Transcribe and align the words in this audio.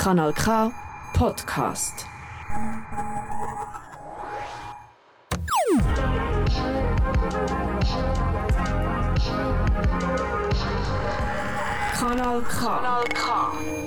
Kanal 0.00 0.32
K 0.32 0.72
Podcast. 1.12 2.06
Kanal 11.92 12.40
K. 12.40 12.48
Kanal 12.48 13.04
K. 13.12 13.79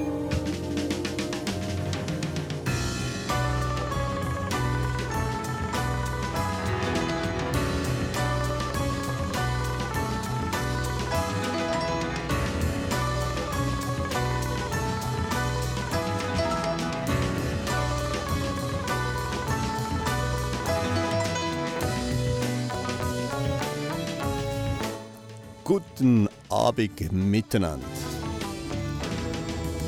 Guten 25.74 26.30
Abend 26.50 27.12
miteinander. 27.12 27.88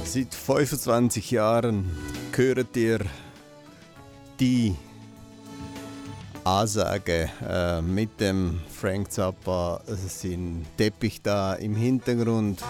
Seit 0.03 0.33
25 0.33 1.29
Jahren 1.29 1.95
hört 2.35 2.75
ihr 2.75 3.01
die 4.39 4.73
Ansage 6.43 7.29
äh, 7.47 7.83
mit 7.83 8.19
dem 8.19 8.61
Frank 8.67 9.11
Zappa, 9.11 9.79
sein 9.85 10.65
Teppich 10.75 11.21
da 11.21 11.53
im 11.53 11.75
Hintergrund. 11.75 12.63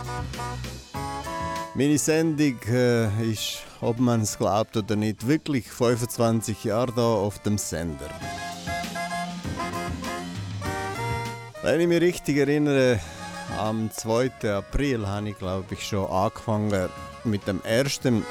Meine 1.74 1.98
Sendung 1.98 2.60
äh, 2.68 3.32
ist, 3.32 3.60
ob 3.80 3.98
man 3.98 4.24
es 4.24 4.38
glaubt 4.38 4.76
oder 4.76 4.98
nicht, 4.98 5.26
wirklich 5.26 5.72
25 5.72 6.66
Jahre 6.66 6.92
da 6.94 7.14
auf 7.14 7.42
dem 7.44 7.58
Sender. 7.58 8.10
Wenn 11.66 11.82
ich 11.82 11.88
mich 11.88 12.00
richtig 12.00 12.38
erinnere, 12.38 13.00
am 13.58 13.90
2. 13.90 14.56
April 14.56 15.08
habe 15.08 15.30
ich 15.30 15.40
glaube 15.40 15.66
ich 15.74 15.84
schon 15.84 16.08
angefangen 16.12 16.90
mit 17.24 17.48
dem 17.48 17.60
ersten. 17.64 18.24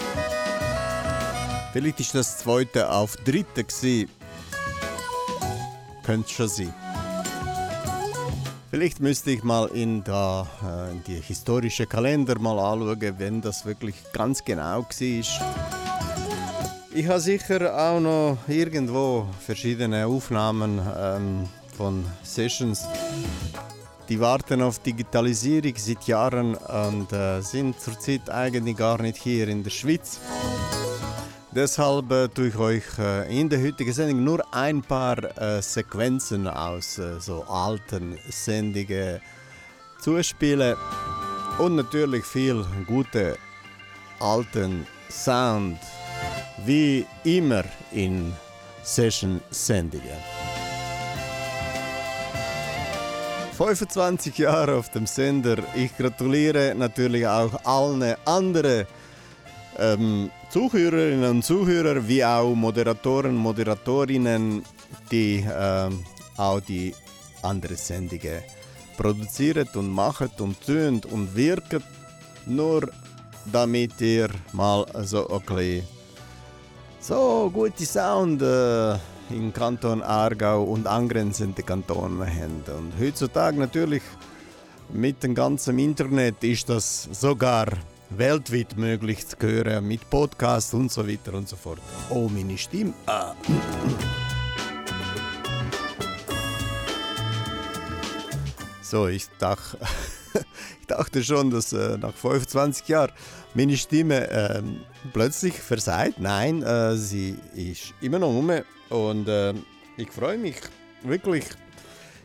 Vielleicht 1.73 1.99
ist 1.99 2.15
das 2.15 2.39
zweite 2.39 2.89
auf 2.93 3.17
dritte 3.17 3.65
gewesen. 3.65 4.09
Könnte 6.05 6.33
schon 6.33 6.47
sein. 6.47 6.73
Vielleicht 8.71 9.01
müsste 9.01 9.33
ich 9.33 9.43
mal 9.43 9.67
in, 9.67 10.05
da, 10.05 10.47
äh, 10.65 10.93
in 10.93 11.03
die 11.03 11.21
historische 11.21 11.87
Kalender 11.89 12.39
mal 12.39 12.61
anschauen, 12.61 13.15
wenn 13.19 13.41
das 13.41 13.67
wirklich 13.67 13.97
ganz 14.13 14.45
genau 14.45 14.83
war. 14.83 14.89
Ich 16.97 17.09
habe 17.09 17.21
sicher 17.21 17.77
auch 17.77 17.98
noch 17.98 18.39
irgendwo 18.47 19.27
verschiedene 19.45 20.07
Aufnahmen 20.07 20.81
ähm, 20.97 21.48
von 21.77 22.05
Sessions. 22.22 22.84
Die 24.08 24.20
warten 24.20 24.61
auf 24.62 24.78
Digitalisierung 24.80 25.75
seit 25.77 26.05
Jahren 26.06 26.55
und 26.55 27.12
äh, 27.12 27.41
sind 27.41 27.80
zurzeit 27.80 28.28
eigentlich 28.28 28.77
gar 28.77 29.00
nicht 29.00 29.17
hier 29.17 29.48
in 29.48 29.62
der 29.62 29.70
Schweiz. 29.70 30.20
Deshalb 31.52 32.11
äh, 32.11 32.28
tue 32.28 32.48
ich 32.48 32.56
euch 32.56 32.98
äh, 32.98 33.41
in 33.41 33.48
der 33.48 33.62
heutigen 33.62 33.92
Sendung 33.92 34.25
nur 34.25 34.45
ein 34.52 34.83
paar 34.83 35.19
äh, 35.41 35.62
Sequenzen 35.62 36.48
aus 36.48 36.98
äh, 36.98 37.20
so 37.20 37.45
alten 37.45 38.19
Sendungen 38.28 39.20
zuspielen 40.00 40.77
und 41.58 41.77
natürlich 41.77 42.25
viel 42.25 42.64
gute 42.86 43.39
alten 44.19 44.86
Sound, 45.08 45.78
wie 46.67 47.06
immer 47.22 47.64
in 47.92 48.33
Session-Sendungen. 48.83 50.44
25 53.57 54.37
Jahre 54.39 54.75
auf 54.75 54.91
dem 54.91 55.07
Sender. 55.07 55.59
Ich 55.77 55.97
gratuliere 55.97 56.75
natürlich 56.77 57.25
auch 57.25 57.53
allen 57.65 58.17
anderen 58.25 58.85
ähm, 59.79 60.31
Zuhörerinnen 60.51 61.31
und 61.31 61.45
Zuhörer, 61.45 62.07
wie 62.09 62.25
auch 62.25 62.53
Moderatoren, 62.55 63.37
Moderatorinnen, 63.37 64.64
die 65.11 65.45
ähm, 65.48 66.05
auch 66.37 66.61
die 66.61 66.95
anderen 67.43 67.77
Sendungen 67.77 68.43
produzieren 68.97 69.69
und 69.75 69.89
machen 69.89 70.31
und 70.41 70.61
tun 70.61 71.01
und 71.13 71.37
wirken. 71.37 71.83
Nur 72.47 72.91
damit 73.53 74.01
ihr 74.01 74.31
mal 74.53 74.85
so 75.05 75.29
ein 75.29 75.41
bisschen 75.41 75.83
so 76.98 77.51
gute 77.55 77.87
Sound 77.87 78.43
äh, 78.43 78.97
im 79.30 79.52
Kanton 79.52 80.02
Aargau 80.02 80.64
und 80.64 80.86
angrenzende 80.86 81.62
Kantonen 81.62 82.27
haben. 82.27 82.62
Und 82.77 82.92
heutzutage 83.01 83.58
natürlich 83.58 84.02
mit 84.92 85.23
dem 85.23 85.35
ganzen 85.35 85.79
Internet 85.79 86.42
ist 86.45 86.68
das 86.68 87.08
sogar 87.12 87.67
weltweit 88.11 88.77
möglich 88.77 89.27
zu 89.27 89.36
hören, 89.40 89.86
mit 89.86 90.08
Podcasts 90.11 90.74
und 90.74 90.92
so 90.92 91.08
weiter 91.08 91.34
und 91.34 91.48
so 91.48 91.57
fort. 91.57 91.80
Oh, 92.11 92.29
meine 92.29 92.57
Stimme. 92.58 92.92
Ah. 93.07 93.34
So, 98.83 99.08
ich 99.08 99.27
dachte, 99.39 99.79
ich 100.80 100.86
dachte 100.86 101.24
schon, 101.24 101.51
dass 101.51 101.73
äh, 101.73 101.98
nach 101.98 102.14
25 102.14 102.86
Jahren 102.89 103.13
meine 103.55 103.77
Stimme 103.77 104.30
äh, 104.30 104.63
plötzlich 105.13 105.55
versagt. 105.55 106.20
Nein, 106.20 106.63
äh, 106.63 106.96
sie 106.96 107.36
ist 107.55 107.95
immer 108.01 108.18
noch 108.18 108.29
um 108.29 108.51
und 108.90 109.28
äh, 109.28 109.55
ich 109.96 110.11
freue 110.11 110.39
mich 110.39 110.56
wirklich. 111.02 111.45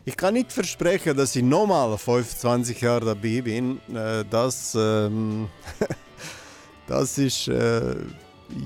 Ich 0.04 0.16
kann 0.16 0.34
nicht 0.34 0.52
versprechen, 0.52 1.16
dass 1.16 1.36
ich 1.36 1.42
nochmal 1.42 1.96
25 1.96 2.80
Jahre 2.80 3.06
dabei 3.06 3.42
bin. 3.42 3.80
Äh, 3.94 4.24
das, 4.28 4.74
ähm, 4.74 5.48
das 6.86 7.18
ist 7.18 7.48
äh, 7.48 7.94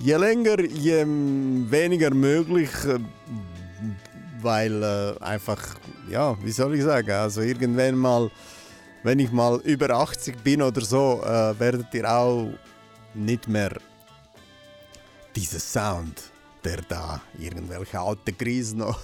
je 0.02 0.16
länger, 0.16 0.60
je 0.60 1.04
weniger 1.04 2.14
möglich, 2.14 2.70
äh, 2.86 2.98
weil 4.40 4.82
äh, 4.82 5.22
einfach, 5.22 5.60
ja, 6.08 6.36
wie 6.42 6.52
soll 6.52 6.76
ich 6.76 6.82
sagen, 6.82 7.10
also 7.10 7.40
irgendwann 7.40 7.96
mal, 7.96 8.30
wenn 9.02 9.18
ich 9.18 9.32
mal 9.32 9.60
über 9.64 9.90
80 9.90 10.42
bin 10.42 10.62
oder 10.62 10.80
so, 10.82 11.20
äh, 11.24 11.58
werdet 11.58 11.92
ihr 11.92 12.10
auch 12.10 12.48
nicht 13.14 13.48
mehr 13.48 13.72
diesen 15.34 15.60
Sound 15.60 16.33
der 16.64 16.80
da 16.88 17.20
irgendwelche 17.38 18.00
alten 18.00 18.36
Griechen 18.36 18.78
noch 18.78 18.98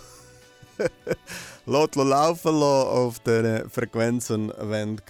laufen 1.66 2.08
lassen 2.08 2.48
auf 2.48 3.18
den 3.20 3.68
Frequenzen 3.68 4.52
hören 4.52 5.00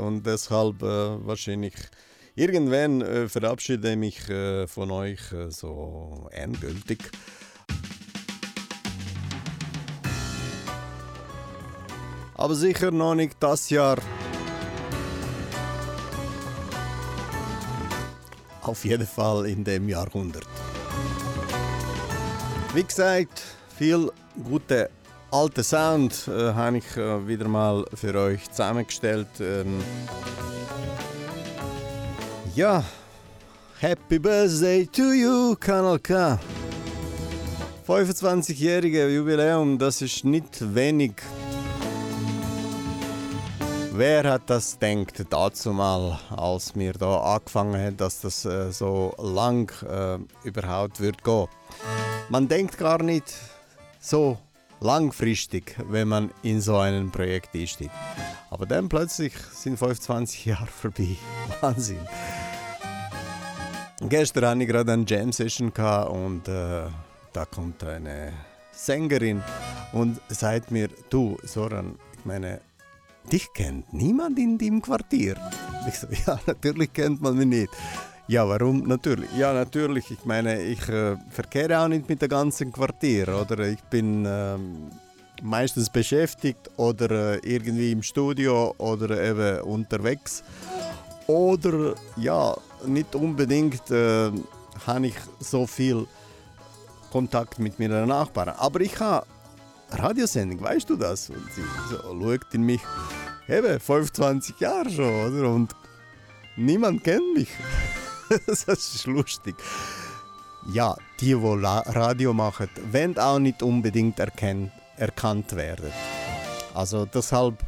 und 0.00 0.24
deshalb 0.24 0.82
äh, 0.82 1.26
wahrscheinlich 1.26 1.74
irgendwann 2.34 3.02
äh, 3.02 3.28
verabschiede 3.28 3.90
ich 3.92 3.96
mich 3.98 4.28
äh, 4.28 4.66
von 4.66 4.90
euch 4.90 5.32
äh, 5.32 5.50
so 5.50 6.28
endgültig. 6.32 6.98
Aber 12.34 12.54
sicher 12.54 12.90
noch 12.90 13.14
nicht 13.14 13.36
das 13.40 13.68
Jahr. 13.68 13.98
Auf 18.62 18.84
jeden 18.84 19.06
Fall 19.06 19.46
in 19.46 19.62
dem 19.62 19.88
Jahrhundert. 19.88 20.46
Wie 22.72 22.84
gesagt, 22.84 23.42
viel 23.76 24.12
gute 24.44 24.90
alte 25.32 25.64
Sound 25.64 26.28
äh, 26.28 26.52
habe 26.52 26.78
ich 26.78 26.96
äh, 26.96 27.26
wieder 27.26 27.48
mal 27.48 27.84
für 27.94 28.14
euch 28.14 28.48
zusammengestellt. 28.48 29.26
Ähm 29.40 29.82
ja, 32.54 32.84
Happy 33.80 34.20
Birthday 34.20 34.86
to 34.86 35.02
you, 35.12 35.56
Kanal 35.58 35.98
K. 35.98 36.38
25-jährige 37.88 39.08
Jubiläum, 39.08 39.76
das 39.76 40.00
ist 40.00 40.24
nicht 40.24 40.74
wenig. 40.74 41.14
Wer 43.92 44.30
hat 44.30 44.48
das 44.48 44.78
denkt 44.78 45.24
dazu 45.28 45.72
mal, 45.72 46.20
als 46.36 46.76
wir 46.76 46.92
da 46.92 47.34
angefangen 47.34 47.74
haben, 47.84 47.96
dass 47.96 48.20
das 48.20 48.44
äh, 48.44 48.70
so 48.70 49.12
lang 49.18 49.72
äh, 49.82 50.18
überhaupt 50.46 51.00
wird 51.00 51.24
gehen? 51.24 51.48
Man 52.30 52.46
denkt 52.46 52.78
gar 52.78 53.02
nicht 53.02 53.34
so 53.98 54.38
langfristig, 54.78 55.74
wenn 55.88 56.06
man 56.06 56.30
in 56.44 56.60
so 56.60 56.76
ein 56.76 57.10
Projekt 57.10 57.56
einsteigt. 57.56 57.90
Aber 58.50 58.66
dann 58.66 58.88
plötzlich 58.88 59.34
sind 59.52 59.76
25 59.76 60.44
Jahre 60.46 60.68
vorbei. 60.68 61.16
Wahnsinn. 61.60 61.98
Gestern 64.08 64.44
hatte 64.44 64.62
ich 64.62 64.68
gerade 64.68 64.92
eine 64.92 65.04
Jam-Session 65.04 65.70
und 65.72 66.46
äh, 66.46 66.84
da 67.32 67.44
kommt 67.46 67.82
eine 67.82 68.32
Sängerin 68.70 69.42
und 69.92 70.20
sagt 70.28 70.70
mir, 70.70 70.88
du 71.10 71.36
Soran, 71.42 71.96
ich 72.16 72.24
meine, 72.24 72.60
dich 73.30 73.52
kennt 73.52 73.92
niemand 73.92 74.38
in 74.38 74.56
dem 74.56 74.80
Quartier. 74.80 75.34
Ich 75.88 75.98
so, 75.98 76.06
ja, 76.26 76.38
natürlich 76.46 76.92
kennt 76.92 77.20
man 77.20 77.36
mich 77.36 77.46
nicht. 77.46 77.70
Ja, 78.30 78.48
warum? 78.48 78.86
Natürlich. 78.86 79.28
Ja, 79.36 79.52
natürlich. 79.52 80.08
Ich 80.12 80.24
meine, 80.24 80.62
ich 80.62 80.88
äh, 80.88 81.16
verkehre 81.30 81.80
auch 81.80 81.88
nicht 81.88 82.08
mit 82.08 82.22
dem 82.22 82.28
ganzen 82.28 82.70
Quartier, 82.70 83.26
oder? 83.26 83.58
Ich 83.66 83.82
bin 83.90 84.24
ähm, 84.24 84.88
meistens 85.42 85.90
beschäftigt 85.90 86.70
oder 86.76 87.10
äh, 87.10 87.40
irgendwie 87.42 87.90
im 87.90 88.04
Studio 88.04 88.72
oder 88.78 89.20
eben 89.20 89.62
unterwegs. 89.62 90.44
Oder 91.26 91.96
ja, 92.18 92.56
nicht 92.86 93.16
unbedingt 93.16 93.90
äh, 93.90 94.30
habe 94.86 95.08
ich 95.08 95.16
so 95.40 95.66
viel 95.66 96.06
Kontakt 97.10 97.58
mit 97.58 97.80
meinen 97.80 98.06
Nachbarn. 98.06 98.50
Aber 98.50 98.80
ich 98.80 98.96
habe 99.00 99.26
Radiosendung, 99.90 100.60
weißt 100.60 100.88
du 100.88 100.94
das? 100.94 101.30
Und 101.30 101.42
sie 101.52 101.64
so, 101.90 101.98
schaut 101.98 102.54
in 102.54 102.62
mich, 102.62 102.80
eben 103.48 103.80
25 103.80 104.60
Jahre 104.60 104.88
schon, 104.88 105.32
oder? 105.34 105.50
Und 105.50 105.74
niemand 106.56 107.02
kennt 107.02 107.34
mich. 107.34 107.48
das 108.46 108.66
ist 108.66 109.06
lustig. 109.06 109.56
Ja, 110.72 110.94
die, 111.20 111.34
die 111.34 111.34
Radio 111.34 112.32
machen, 112.32 112.68
wollen 112.92 113.18
auch 113.18 113.38
nicht 113.38 113.62
unbedingt 113.62 114.20
erkannt 114.20 115.56
werden. 115.56 115.90
Also 116.74 117.06
deshalb 117.06 117.64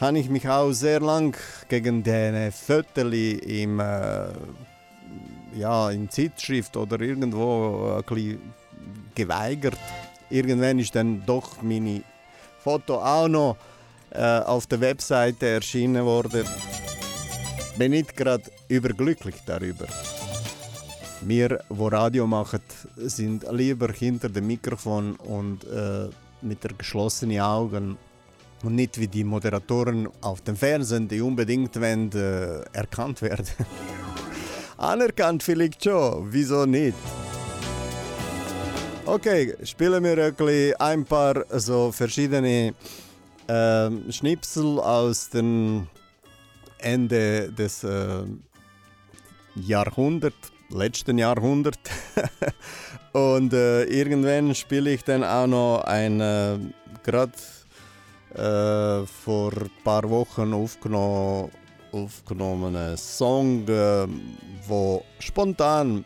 habe 0.00 0.18
ich 0.18 0.28
mich 0.28 0.48
auch 0.48 0.70
sehr 0.72 1.00
lang 1.00 1.36
gegen 1.68 2.02
diese 2.02 2.52
Fotos 2.52 3.12
im, 3.12 3.80
äh, 3.80 4.28
ja, 5.56 5.90
in 5.90 6.08
Zeitschrift 6.10 6.76
oder 6.76 7.00
irgendwo 7.00 7.96
ein 7.96 8.04
bisschen 8.04 8.52
geweigert. 9.14 9.78
Irgendwann 10.30 10.78
ist 10.78 10.94
dann 10.94 11.24
doch 11.26 11.62
meine 11.62 12.02
Foto 12.62 13.02
auch 13.02 13.26
noch 13.26 13.56
äh, 14.10 14.40
auf 14.40 14.66
der 14.66 14.80
Webseite 14.80 15.46
erschienen 15.46 16.04
worden 16.04 16.44
bin 17.78 17.92
nicht 17.92 18.16
gerade 18.16 18.42
überglücklich 18.68 19.36
darüber. 19.46 19.86
Wir, 21.20 21.62
wo 21.68 21.86
Radio 21.86 22.26
machen, 22.26 22.60
sind 22.96 23.46
lieber 23.52 23.92
hinter 23.92 24.28
dem 24.28 24.48
Mikrofon 24.48 25.14
und 25.14 25.64
äh, 25.64 26.08
mit 26.42 26.64
der 26.64 26.72
geschlossenen 26.72 27.40
Augen 27.40 27.96
und 28.64 28.74
nicht 28.74 28.98
wie 28.98 29.06
die 29.06 29.22
Moderatoren 29.22 30.08
auf 30.20 30.40
dem 30.40 30.56
Fernsehen, 30.56 31.06
die 31.06 31.20
unbedingt 31.20 31.80
wollen, 31.80 32.10
äh, 32.12 32.62
erkannt 32.72 33.22
werden. 33.22 33.46
Anerkannt 34.76 35.44
vielleicht 35.44 35.84
schon, 35.84 36.26
wieso 36.32 36.66
nicht? 36.66 36.96
Okay, 39.06 39.54
spielen 39.62 40.02
wir 40.02 40.74
ein 40.80 41.04
paar 41.04 41.44
so 41.58 41.92
verschiedene 41.92 42.74
äh, 43.46 44.12
Schnipsel 44.12 44.80
aus 44.80 45.30
den 45.30 45.88
Ende 46.78 47.52
des 47.52 47.84
äh, 47.84 48.24
Jahrhunderts, 49.54 50.52
letzten 50.70 51.18
Jahrhundert. 51.18 51.78
und 53.12 53.52
äh, 53.52 53.84
irgendwann 53.84 54.54
spiele 54.54 54.92
ich 54.92 55.04
dann 55.04 55.24
auch 55.24 55.46
noch 55.46 55.82
ein 55.84 56.20
äh, 56.20 56.58
gerade 57.02 57.32
äh, 58.34 59.06
vor 59.06 59.52
ein 59.52 59.70
paar 59.82 60.08
Wochen 60.08 60.52
aufgenommen, 60.52 61.50
aufgenommenen 61.92 62.96
Song, 62.96 63.66
äh, 63.68 64.06
wo 64.66 65.04
spontan 65.18 66.04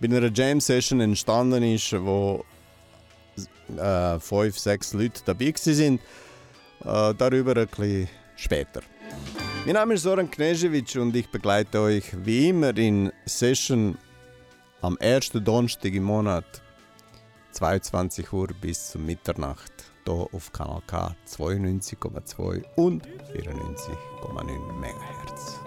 bei 0.00 0.08
einer 0.08 0.30
Jam 0.32 0.60
Session 0.60 1.00
entstanden 1.00 1.62
ist, 1.62 1.92
wo 1.92 2.44
äh, 3.76 4.20
fünf, 4.20 4.58
sechs 4.58 4.92
Leute 4.92 5.22
dabei 5.24 5.52
waren. 5.54 5.98
Äh, 6.84 7.14
darüber 7.14 7.56
ein 7.56 7.66
bisschen 7.66 8.08
später. 8.36 8.82
Mein 9.66 9.74
Name 9.74 9.94
ist 9.94 10.04
Soran 10.04 10.30
Knežević 10.30 10.96
und 10.96 11.16
ich 11.16 11.28
begleite 11.28 11.80
euch 11.80 12.04
wie 12.24 12.50
immer 12.50 12.76
in 12.78 13.10
Session 13.24 13.98
am 14.80 14.96
ersten 14.98 15.42
Donnerstag 15.42 15.92
im 15.92 16.04
Monat 16.04 16.62
22 17.50 18.32
Uhr 18.32 18.46
bis 18.60 18.92
zum 18.92 19.04
Mitternacht 19.04 19.72
hier 20.04 20.28
auf 20.32 20.52
Kanal 20.52 20.82
K 20.86 21.16
92,2 21.26 22.62
und 22.76 23.08
94,9 23.08 24.72
MHz. 24.80 25.65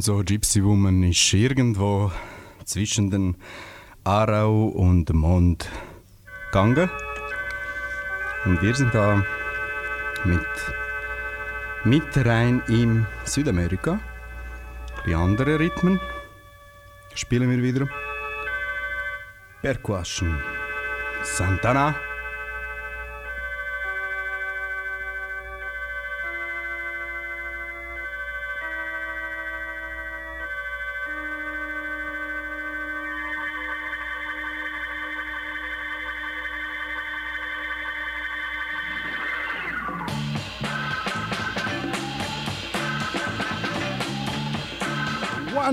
und 0.00 0.04
so. 0.04 0.22
Gypsy 0.24 0.64
Woman 0.64 1.02
ist 1.02 1.34
irgendwo 1.34 2.10
zwischen 2.64 3.10
den 3.10 3.36
Arau 4.02 4.68
und 4.68 5.10
dem 5.10 5.18
Mond 5.18 5.68
gegangen. 6.46 6.88
Und 8.46 8.62
wir 8.62 8.74
sind 8.74 8.94
da 8.94 9.22
mit, 10.24 10.46
mit 11.84 12.26
rein 12.26 12.62
in 12.68 13.06
Südamerika. 13.24 14.00
Die 15.04 15.14
anderen 15.14 15.56
Rhythmen 15.56 16.00
spielen 17.14 17.50
wir 17.50 17.62
wieder. 17.62 17.86
Percussion. 19.60 20.40
Santana. 21.24 21.94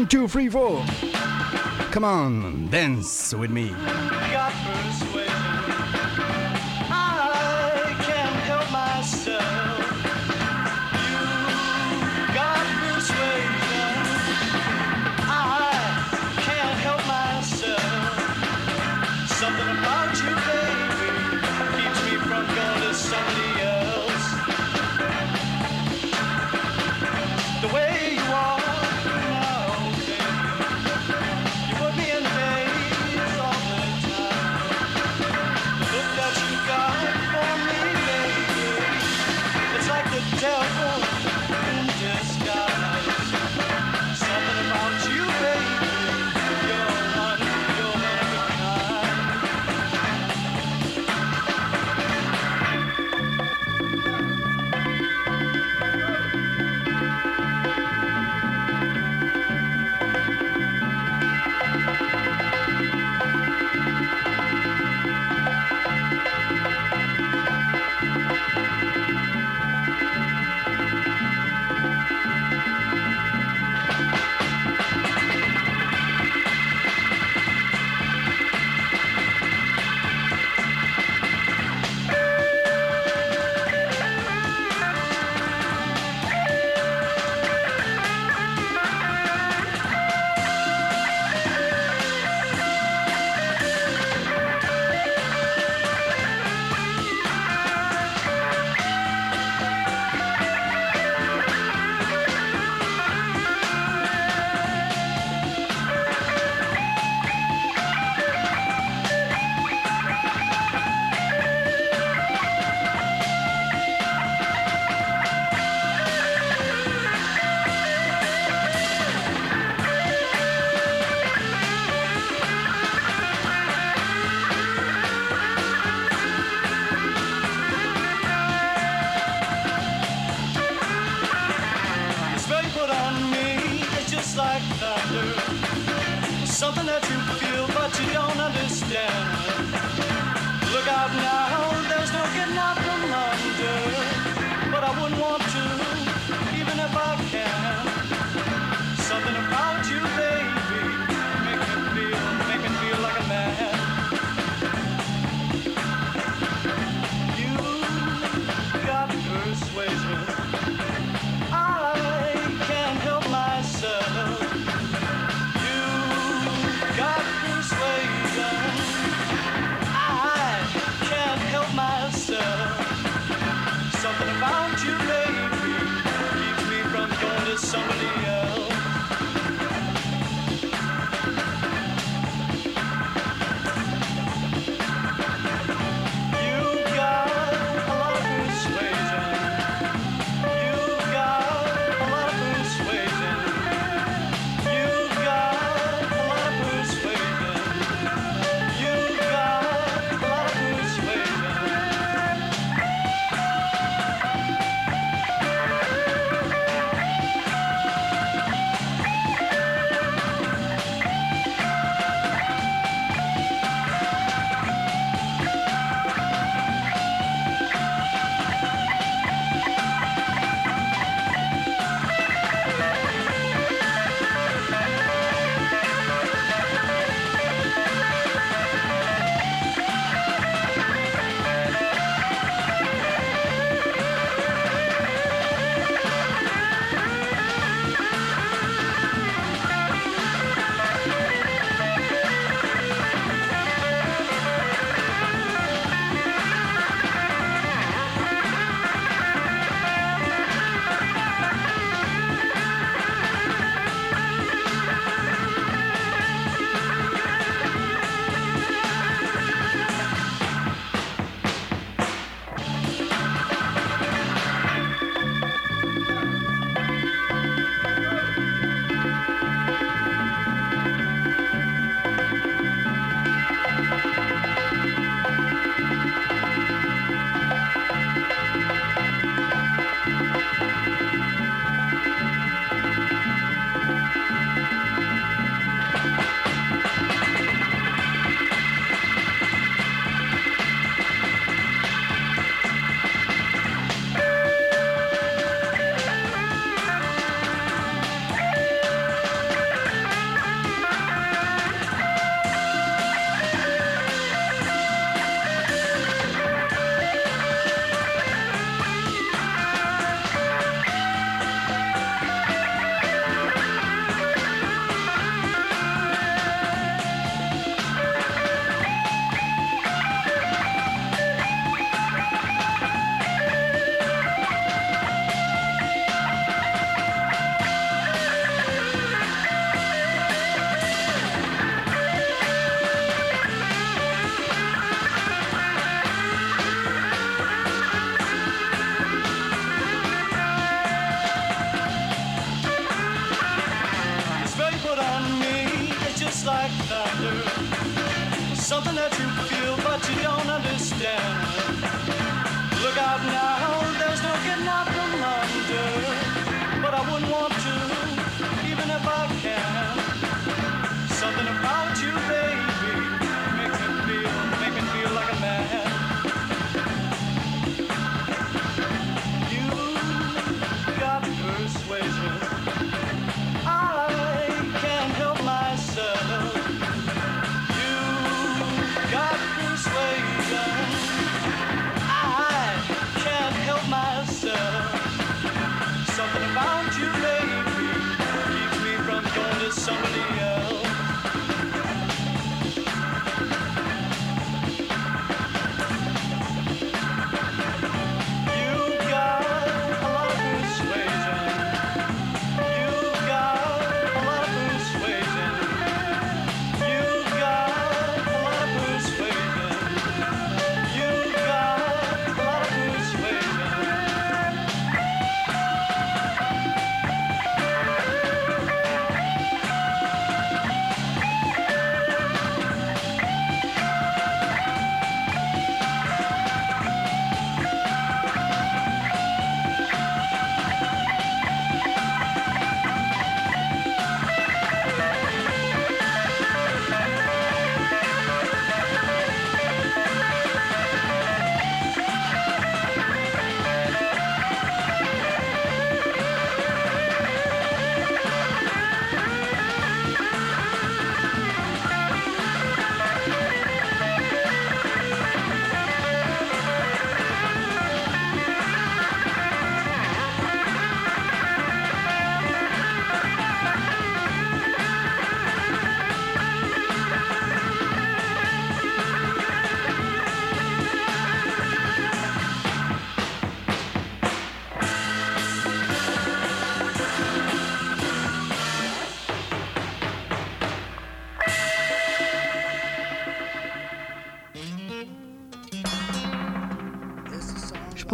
two, 0.07 0.27
three, 0.27 0.49
four. 0.49 0.83
Come 1.91 2.03
on, 2.03 2.67
dance 2.69 3.33
with 3.33 3.51
me. 3.51 3.73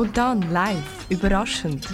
Spontan, 0.03 0.41
live, 0.51 1.05
überraschend. 1.07 1.87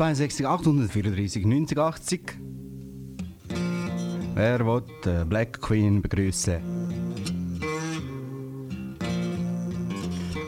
62 0.00 0.46
834 0.46 1.44
90 1.44 2.38
Wer 4.34 4.60
will 4.64 4.82
äh, 5.04 5.26
Black 5.26 5.60
Queen 5.60 6.00
begrüßen? 6.00 6.58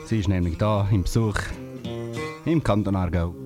Sie 0.06 0.20
ist 0.20 0.28
nämlich 0.30 0.56
da 0.56 0.88
im 0.90 1.02
Besuch 1.02 1.36
im 2.46 2.64
Kanton 2.64 2.96
Aargau. 2.96 3.41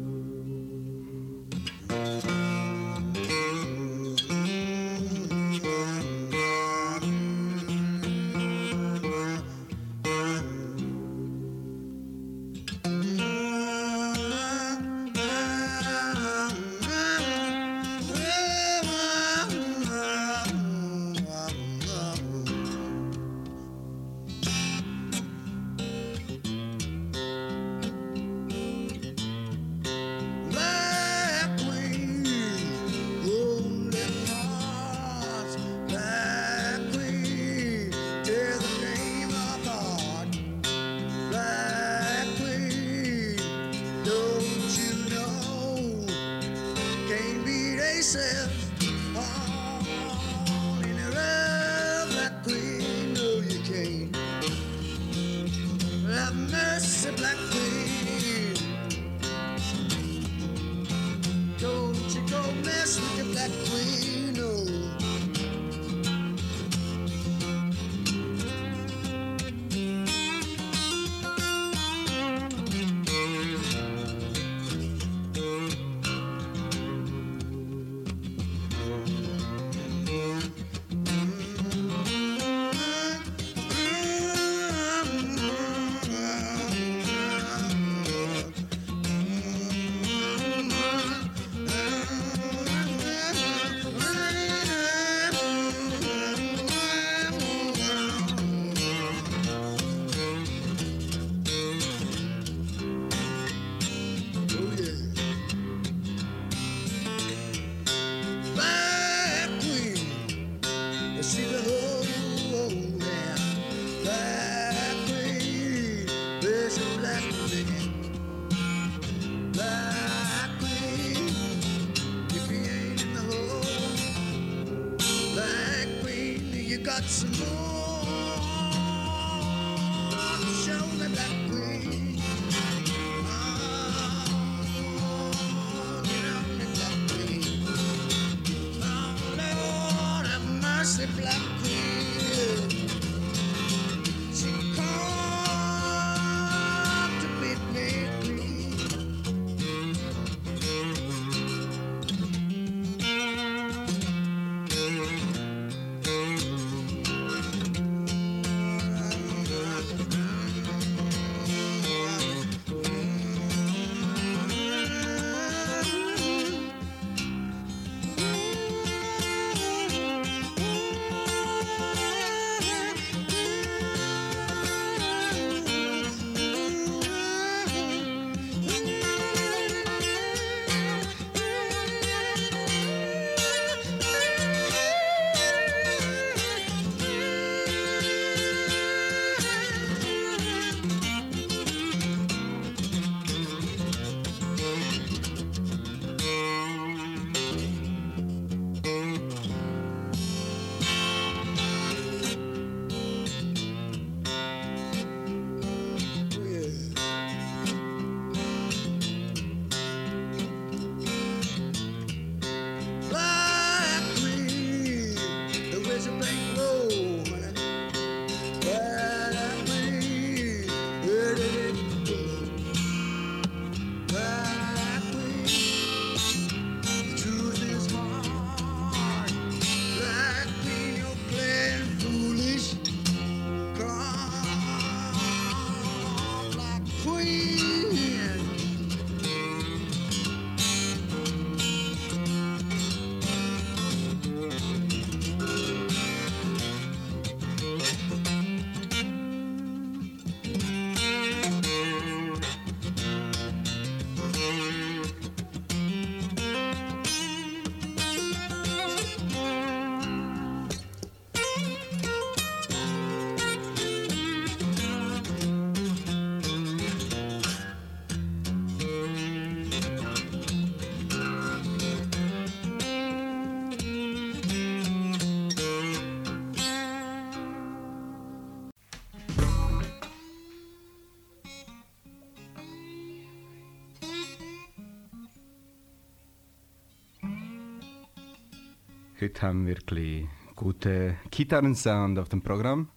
Heute 289.27 289.43
haben 289.43 289.67
wir 289.67 289.75
wirklich 289.75 290.29
guten 290.55 291.17
Gitarrensound 291.33 292.17
auf 292.17 292.29
dem 292.29 292.43
Programm. 292.43 292.91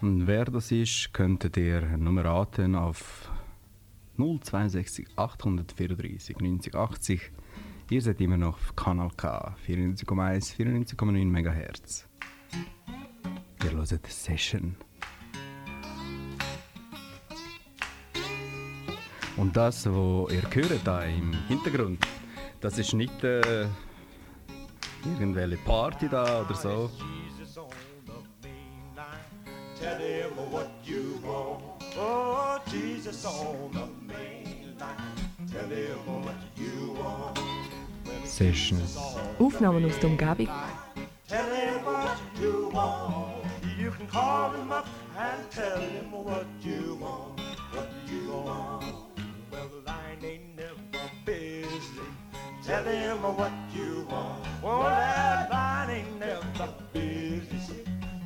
Und 0.00 0.26
wer 0.26 0.46
das 0.46 0.72
ist, 0.72 1.12
könntet 1.12 1.58
ihr 1.58 1.98
nur 1.98 2.24
raten 2.24 2.76
auf 2.76 3.30
062 4.16 5.06
834 5.16 6.38
90 6.38 6.74
80. 6.74 7.32
Ihr 7.90 8.00
seid 8.00 8.22
immer 8.22 8.38
noch 8.38 8.54
auf 8.54 8.74
Kanal 8.74 9.10
K 9.18 9.54
94,1 9.66 10.56
94,9 10.56 11.26
MHz. 11.26 12.08
Ihr 13.64 13.72
hört 13.72 14.06
Session. 14.06 14.76
Und 19.36 19.56
das, 19.56 19.86
was 19.86 20.32
ihr 20.32 20.42
hört 20.42 20.86
da 20.86 21.02
im 21.02 21.32
Hintergrund, 21.48 22.06
das 22.60 22.78
ist 22.78 22.94
nicht 22.94 23.22
äh, 23.22 23.66
irgendwelche 25.04 25.58
Party 25.58 26.08
da 26.08 26.42
oder 26.42 26.54
so. 26.54 26.90
Oh, 31.98 32.58
Jesus 32.70 33.24
on 33.24 33.70
the 33.72 33.86
main 34.06 34.76
line. 34.78 35.50
Tell 35.50 35.68
him 35.68 35.96
what 36.06 36.34
you 36.56 36.94
want. 36.94 37.38
Session. 38.24 38.78
Aufnahmen 39.38 39.84
aus 39.86 39.98
der 39.98 40.10
Umgebung. 40.10 40.48
Tell 41.28 41.44
him 41.44 41.84
what 41.84 42.18
you 42.40 42.70
want. 42.70 43.44
You 43.78 43.90
can 43.90 44.06
call 44.08 44.52
him 44.52 44.70
up 44.70 44.86
and 45.16 45.50
tell 45.50 45.80
him 45.80 46.12
what 46.12 46.46
you 46.62 46.98
want. 47.00 47.35
Tell 52.86 52.94
him 52.94 53.36
what 53.36 53.52
you 53.74 54.06
want. 54.08 54.46
Well, 54.62 54.82
that 54.82 55.50
line 55.50 55.90
ain't 55.90 56.20
never 56.20 56.72
busy. 56.92 57.82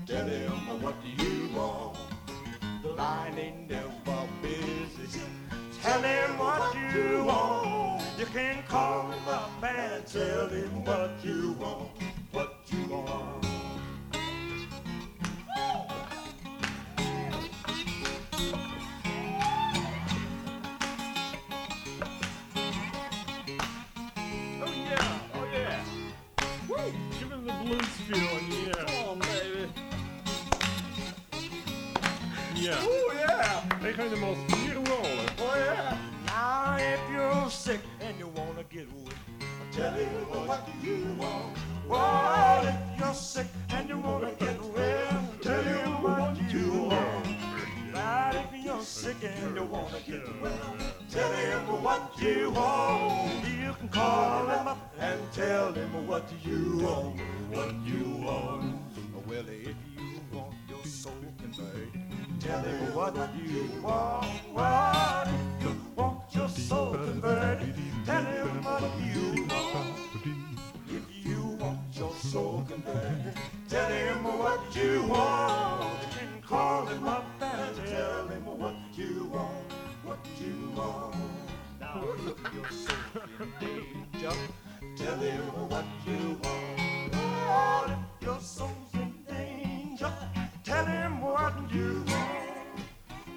Tell 0.07 0.27
him 0.27 0.83
what 0.83 0.97
you 1.03 1.49
want. 1.57 1.97
The 2.83 2.91
line 2.91 3.39
ain't 3.39 3.71
never 3.71 4.29
busy. 4.43 5.23
Tell 5.81 6.03
him 6.03 6.39
what 6.39 6.75
you 6.75 7.25
want. 7.25 8.03
You 8.19 8.27
can 8.27 8.63
call 8.69 9.11
him 9.11 9.29
up 9.29 9.65
and 9.65 10.07
tell 10.07 10.49
him 10.49 10.85
what 10.85 11.13
you 11.25 11.53
want. 11.59 11.89
What 12.31 12.59
you 12.71 12.85
want. 12.85 13.30
Yeah! 33.91 33.97
They 33.97 34.03
kind 34.03 34.13
of 34.13 34.21
most 34.21 34.41
rollen. 34.89 35.29
Oh 35.39 35.55
yeah. 35.57 35.99
Now 36.27 36.77
if 36.79 37.01
you're 37.13 37.51
sick 37.51 37.81
and 38.01 38.19
you 38.19 38.29
wanna 38.29 38.65
get 38.65 38.87
away, 38.93 39.15
tell 39.73 39.93
him 39.93 40.47
what 40.47 40.69
you 40.83 41.17
want. 41.19 41.59
Well, 41.89 42.67
if 42.67 43.01
you're 43.01 43.15
sick 43.15 43.47
and 43.71 43.89
you 43.89 43.99
wanna 43.99 44.33
get 44.39 44.63
well, 44.63 45.25
tell 45.41 45.63
him 45.63 46.03
what 46.03 46.53
you 46.53 46.73
want. 46.85 47.27
Right, 47.93 48.47
if 48.53 48.65
you're 48.65 48.83
sick 48.83 49.17
and 49.23 49.57
you 49.57 49.65
wanna 49.65 50.01
get 50.07 50.41
well, 50.41 50.77
tell 51.11 51.33
him 51.33 51.83
what 51.83 52.13
you 52.21 52.51
want. 52.51 53.45
You 53.45 53.75
can 53.75 53.89
call 53.89 54.47
him 54.47 54.69
up 54.69 54.95
and 54.99 55.21
tell 55.33 55.73
him 55.73 56.07
what 56.07 56.31
you 56.45 56.79
want, 56.79 57.21
what 57.51 57.75
you 57.85 58.25
want. 58.25 58.77
Well, 59.27 59.49
if 59.49 59.77
you 59.97 60.21
want 60.33 60.55
your 60.69 60.85
soul 60.85 61.13
tell 62.51 62.67
you 62.67 62.97
what 62.97 63.15
you 63.47 63.81
want, 63.81 64.27
what 64.53 65.29
you 65.61 65.77
want 65.95 66.35
your 66.35 66.49
soul 66.49 66.95
converted. 66.95 67.75
Tell 68.05 68.25
him 68.25 68.65
what 68.65 68.83
you 68.99 69.47
want. 69.47 69.99
If 70.89 71.27
you 71.27 71.43
want 71.61 71.79
your 71.93 72.13
soul 72.15 72.67
converted, 72.69 73.35
tell 73.69 73.89
him 73.89 74.25
what 74.25 74.61
you 74.75 75.03
want. 75.05 76.01
And 76.21 76.43
Call 76.43 76.87
him 76.87 77.07
up 77.07 77.25
and 77.41 77.77
tell 77.87 78.27
him 78.27 78.45
what 78.45 78.75
you 78.97 79.31
want, 79.33 79.73
what 80.03 80.27
you 80.41 80.73
want. 80.75 81.15
Now 81.79 82.05
if 82.27 82.55
your 82.55 82.71
soul 82.71 83.23
in 83.39 83.53
danger, 83.61 84.37
tell 84.97 85.19
him 85.19 85.43
what 85.69 85.85
you 86.05 86.41
want. 86.43 87.15
Lord, 87.15 87.91
if 87.91 88.27
your 88.27 88.41
soul's 88.41 88.95
in 88.95 89.13
danger 89.29 90.13
tell 90.65 90.85
him 90.85 91.21
what 91.21 91.55
you 91.73 92.05
want. 92.09 92.81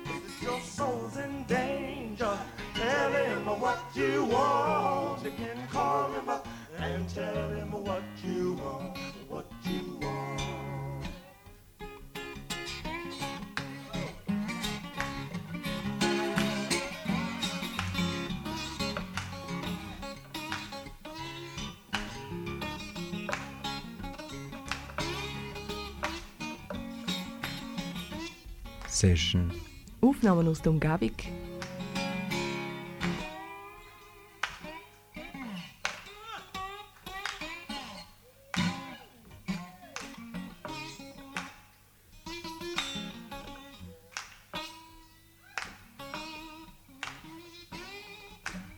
If 0.05 0.43
your 0.43 0.59
soul's 0.61 1.17
in 1.17 1.43
danger, 1.45 2.37
tell 2.75 3.11
him 3.11 3.45
what 3.59 3.79
you 3.95 4.25
want. 4.25 5.23
You 5.23 5.31
can 5.31 5.67
call 5.71 6.11
him 6.11 6.29
up 6.29 6.47
and 6.77 7.07
tell 7.09 7.49
him 7.49 7.71
what 7.71 8.03
you 8.23 8.53
want, 8.53 8.97
what 9.29 9.51
you 9.63 9.99
want. 10.01 10.72
Session. 29.03 29.51
Aufnahmen 29.99 30.47
aus 30.47 30.61
der 30.61 30.71
Umgebung. 30.71 31.11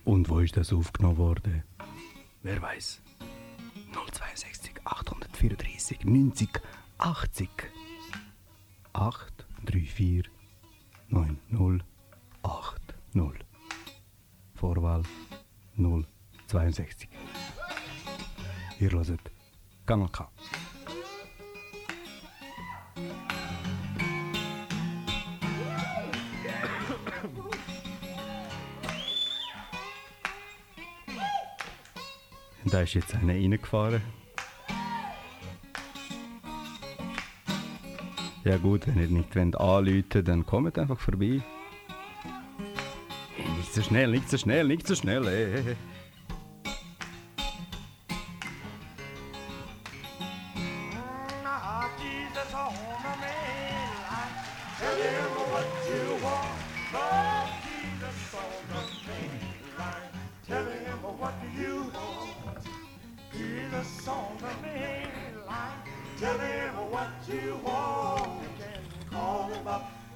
Und 0.06 0.28
wo 0.28 0.40
ist 0.40 0.58
das 0.58 0.74
aufgenommen 0.74 1.18
worden? 1.18 1.64
Wer 2.42 2.60
weiß? 2.60 3.00
062 3.94 4.74
834 4.86 6.04
90 6.04 6.50
80 6.98 7.50
834 9.66 10.30
90 11.10 11.84
80 12.44 13.46
Vorwahl 14.54 15.04
062 16.48 17.10
Ihr 18.80 18.92
hört 18.92 19.32
Kanal. 19.86 20.10
Da 32.66 32.82
ist 32.82 32.94
jetzt 32.94 33.16
einer 33.16 33.34
reingefahren. 33.34 34.02
Ja 38.46 38.58
gut, 38.58 38.86
wenn 38.86 39.00
ihr 39.00 39.08
nicht 39.08 39.36
wollt 39.36 39.60
anrufen 39.60 40.24
dann 40.24 40.46
kommt 40.46 40.78
einfach 40.78 41.00
vorbei. 41.00 41.42
Hey, 43.36 43.50
nicht 43.58 43.74
so 43.74 43.82
schnell, 43.82 44.12
nicht 44.12 44.30
so 44.30 44.38
schnell, 44.38 44.68
nicht 44.68 44.88
so 44.88 44.94
schnell. 44.94 45.76
Main 64.62 65.36
line. 65.48 65.82
Tell 66.18 66.40
him 66.40 66.92
what 66.92 67.10
you 67.28 67.60
want. 67.64 68.05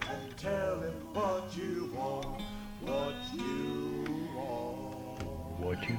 And 0.09 0.37
tell 0.37 0.81
him 0.81 0.93
what 1.13 1.55
you 1.55 1.91
want. 1.95 2.41
What 2.81 3.15
you 3.33 4.05
want. 4.35 5.23
What 5.59 5.89
you 5.89 5.97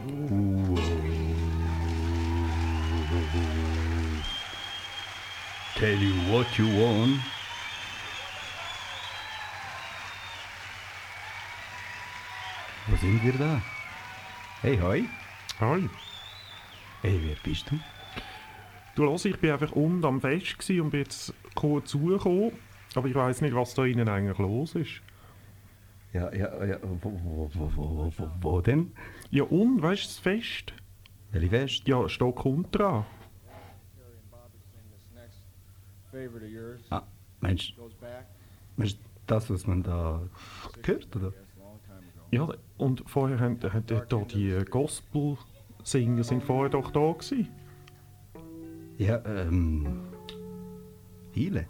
Tell 5.77 5.99
you 5.99 6.15
what 6.33 6.59
you 6.59 6.67
want. 6.67 7.21
Wo 12.87 12.97
sind 12.97 13.25
wir 13.25 13.33
da? 13.33 13.63
Hey, 14.63 14.77
hoi. 14.79 15.05
Hi. 15.61 15.89
Hey, 17.03 17.21
wer 17.23 17.37
bist 17.43 17.71
du? 17.71 17.79
Du 18.95 19.09
hörst, 19.09 19.25
ich 19.25 19.39
bin 19.39 19.53
einfach 19.53 19.73
unten 19.73 20.05
am 20.05 20.21
Fest 20.21 20.59
gsi 20.59 20.81
und 20.81 20.91
bin 20.91 21.01
jetzt 21.01 21.33
kurz 21.55 21.91
zugekommen. 21.91 22.53
Aber 22.95 23.09
ich 23.09 23.15
weiß 23.15 23.41
nicht, 23.43 23.55
was 23.55 23.75
da 23.75 23.85
innen 23.85 24.09
eigentlich 24.09 24.39
los 24.39 24.75
ist. 24.75 25.03
Ja, 26.13 26.33
ja, 26.35 26.65
ja, 26.65 26.79
wo, 26.83 27.13
wo, 27.25 27.51
wo, 27.55 28.13
wo, 28.17 28.31
wo, 28.41 28.61
denn? 28.61 28.93
Ja, 29.31 29.45
und, 29.45 29.81
weißt 29.81 30.03
du, 30.03 30.07
das 30.09 30.19
Fest? 30.19 30.73
Welche 31.31 31.51
Fest? 31.51 31.87
Ja, 31.87 32.09
of 36.35 36.43
yours 36.43 36.83
Ah, 36.91 37.05
meinst 37.41 37.75
du 37.79 37.91
das, 39.29 39.49
was 39.49 39.67
man 39.67 39.85
da 39.85 40.21
gehört, 40.83 41.15
oder? 41.15 41.33
Ja, 42.33 42.49
und 42.79 43.05
vorher 43.07 43.39
haben, 43.39 43.61
da 43.61 43.73
die 44.25 44.65
Gospel-Singer 44.69 46.25
sind 46.25 46.43
vorher 46.43 46.71
doch 46.71 46.91
da 46.91 47.13
gewesen. 47.13 47.49
Ja, 48.99 49.25
ähm... 49.25 50.03
Viele? 51.33 51.67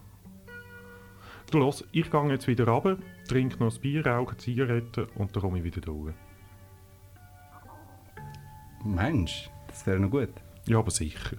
Du 1.51 1.59
los, 1.59 1.85
ich 1.91 2.09
gehe 2.09 2.29
jetzt 2.31 2.47
wieder 2.47 2.69
runter, 2.69 2.97
trinke 3.29 3.59
noch 3.59 3.75
ein 3.75 3.81
Bier, 3.81 4.07
rauche 4.07 4.37
Zigaretten 4.37 5.09
und 5.17 5.35
dann 5.35 5.43
komme 5.43 5.59
ich 5.59 5.65
wieder 5.65 5.81
durch. 5.81 6.15
Mensch, 8.85 9.51
das 9.67 9.85
wäre 9.85 9.99
noch 9.99 10.11
gut. 10.11 10.31
Ja, 10.67 10.79
aber 10.79 10.93
sicher. 10.93 11.37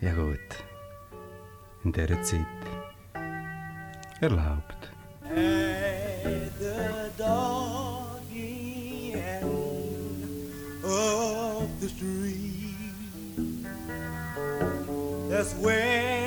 Ja 0.00 0.12
gut. 0.14 0.38
In 1.84 1.92
dieser 1.92 2.20
Zeit. 2.22 2.46
Erlaubt. 4.20 4.90
At 5.24 6.52
the 6.58 7.10
doggy 7.16 9.12
end 9.14 10.84
of 10.84 11.68
the 11.80 11.88
street. 11.88 12.74
That's 15.30 15.54
where 15.62 16.21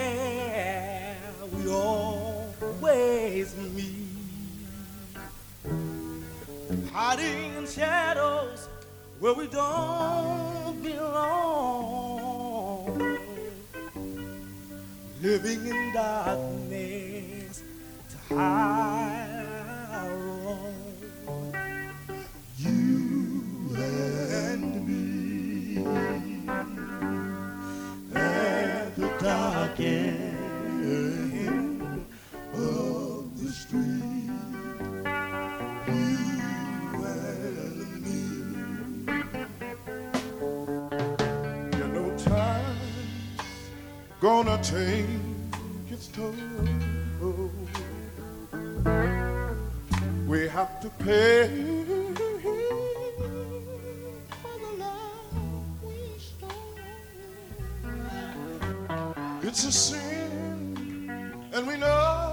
Hiding 6.97 7.57
in 7.57 7.67
shadows 7.67 8.69
where 9.19 9.33
we 9.33 9.47
don't 9.47 10.81
belong. 10.81 12.07
Living 15.21 15.67
in 15.67 15.93
darkness 15.93 17.63
to 18.11 18.17
hide 18.33 19.34
gonna 44.25 44.57
take 44.63 45.05
its 45.87 46.07
toll. 46.07 46.33
We 50.25 50.47
have 50.47 50.79
to 50.81 50.89
pay 51.05 51.47
for 54.41 54.55
the 54.63 54.71
love 54.79 55.37
we 55.83 55.97
stole. 56.17 56.79
It's 59.43 59.63
a 59.63 59.71
sin, 59.71 60.89
and 61.53 61.67
we 61.67 61.77
know 61.77 62.24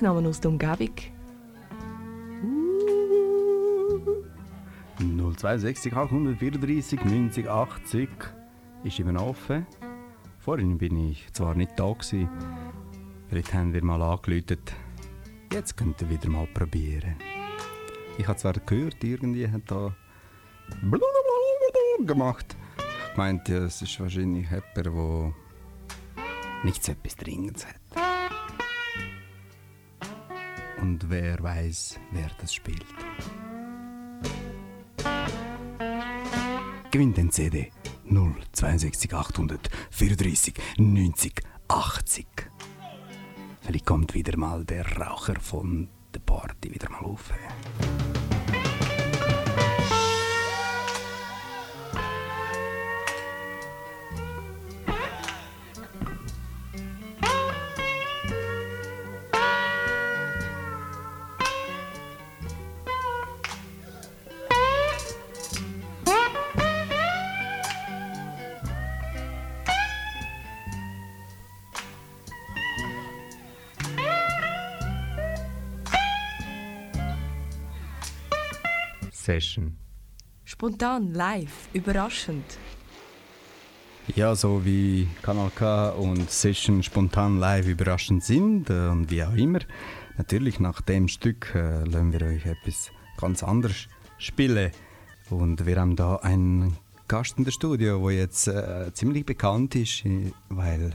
Aufnahmen 0.00 0.26
aus 0.28 0.40
der 0.40 0.50
Umgebung. 0.50 0.94
062 4.98 5.92
834 5.92 7.04
90 7.04 7.46
80 7.50 8.08
ist 8.82 8.98
immer 8.98 9.22
offen. 9.22 9.66
Vorhin 10.38 10.78
bin 10.78 11.10
ich 11.10 11.30
zwar 11.34 11.54
nicht 11.54 11.78
da 11.78 11.92
gewesen, 11.92 12.30
vielleicht 13.28 13.52
haben 13.52 13.74
wir 13.74 13.84
mal 13.84 14.00
angeläutet. 14.00 14.72
Jetzt 15.52 15.76
könnt 15.76 16.00
ihr 16.00 16.08
wieder 16.08 16.30
mal 16.30 16.46
probieren. 16.46 17.16
Ich 18.16 18.26
habe 18.26 18.38
zwar 18.38 18.54
gehört, 18.54 19.04
irgendwie 19.04 19.50
hat 19.50 19.62
da 19.66 19.94
gemacht. 22.06 22.56
Ich 23.10 23.16
meinte, 23.18 23.54
es 23.58 23.82
ist 23.82 24.00
wahrscheinlich 24.00 24.48
jemand, 24.50 24.76
der 24.76 25.34
nichts 26.62 26.88
etwas 26.88 27.16
Dringendes 27.16 27.66
hat. 27.66 27.99
Und 30.80 31.10
wer 31.10 31.42
weiß, 31.42 32.00
wer 32.12 32.30
das 32.40 32.54
spielt. 32.54 32.84
Gewinnt 36.90 37.16
den 37.16 37.30
CD 37.30 37.70
062 38.52 39.14
834 39.14 40.54
90 40.78 41.42
80. 41.68 42.26
Vielleicht 43.60 43.86
kommt 43.86 44.14
wieder 44.14 44.36
mal 44.36 44.64
der 44.64 44.84
Raucher 44.96 45.38
von 45.38 45.88
der 46.12 46.20
Party 46.20 46.74
wieder 46.74 46.90
mal 46.90 47.04
auf. 47.04 47.30
Session. 79.30 79.76
Spontan, 80.44 81.14
live, 81.14 81.68
überraschend. 81.72 82.58
Ja, 84.16 84.34
so 84.34 84.64
wie 84.64 85.06
Kanal 85.22 85.52
K 85.54 85.90
und 85.90 86.28
Session 86.28 86.82
spontan 86.82 87.38
live 87.38 87.68
überraschend 87.68 88.24
sind 88.24 88.70
äh, 88.70 88.88
und 88.88 89.08
wie 89.12 89.22
auch 89.22 89.34
immer. 89.34 89.60
Natürlich 90.18 90.58
nach 90.58 90.80
dem 90.80 91.06
Stück 91.06 91.54
äh, 91.54 91.84
lassen 91.84 92.12
wir 92.12 92.22
euch 92.22 92.44
etwas 92.44 92.90
ganz 93.18 93.44
anderes 93.44 93.86
spielen. 94.18 94.72
Und 95.28 95.64
wir 95.64 95.76
haben 95.76 95.94
da 95.94 96.16
einen 96.16 96.76
Gast 97.06 97.38
in 97.38 97.44
der 97.44 97.52
Studio, 97.52 98.08
der 98.08 98.18
jetzt 98.18 98.48
äh, 98.48 98.90
ziemlich 98.94 99.24
bekannt 99.24 99.76
ist, 99.76 100.04
äh, 100.06 100.32
weil... 100.48 100.90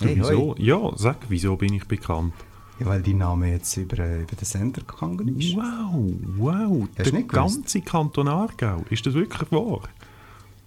Hey, 0.00 0.16
wieso? 0.16 0.56
hoi. 0.56 0.60
Ja, 0.60 0.92
sag, 0.96 1.18
wieso 1.28 1.54
bin 1.56 1.74
ich 1.74 1.86
bekannt? 1.86 2.34
Ja, 2.80 2.86
weil 2.86 3.02
dein 3.02 3.18
Name 3.18 3.50
jetzt 3.50 3.76
über, 3.76 3.98
äh, 3.98 4.22
über 4.22 4.36
den 4.36 4.44
Sender 4.44 4.82
gegangen 4.82 5.36
ist. 5.38 5.56
Wow, 5.56 6.12
wow, 6.36 6.88
Hast 6.96 7.12
der 7.12 7.22
ganze 7.22 7.80
Kanton 7.80 8.28
Aargau. 8.28 8.84
Ist 8.90 9.04
das 9.06 9.14
wirklich 9.14 9.50
wahr? 9.50 9.80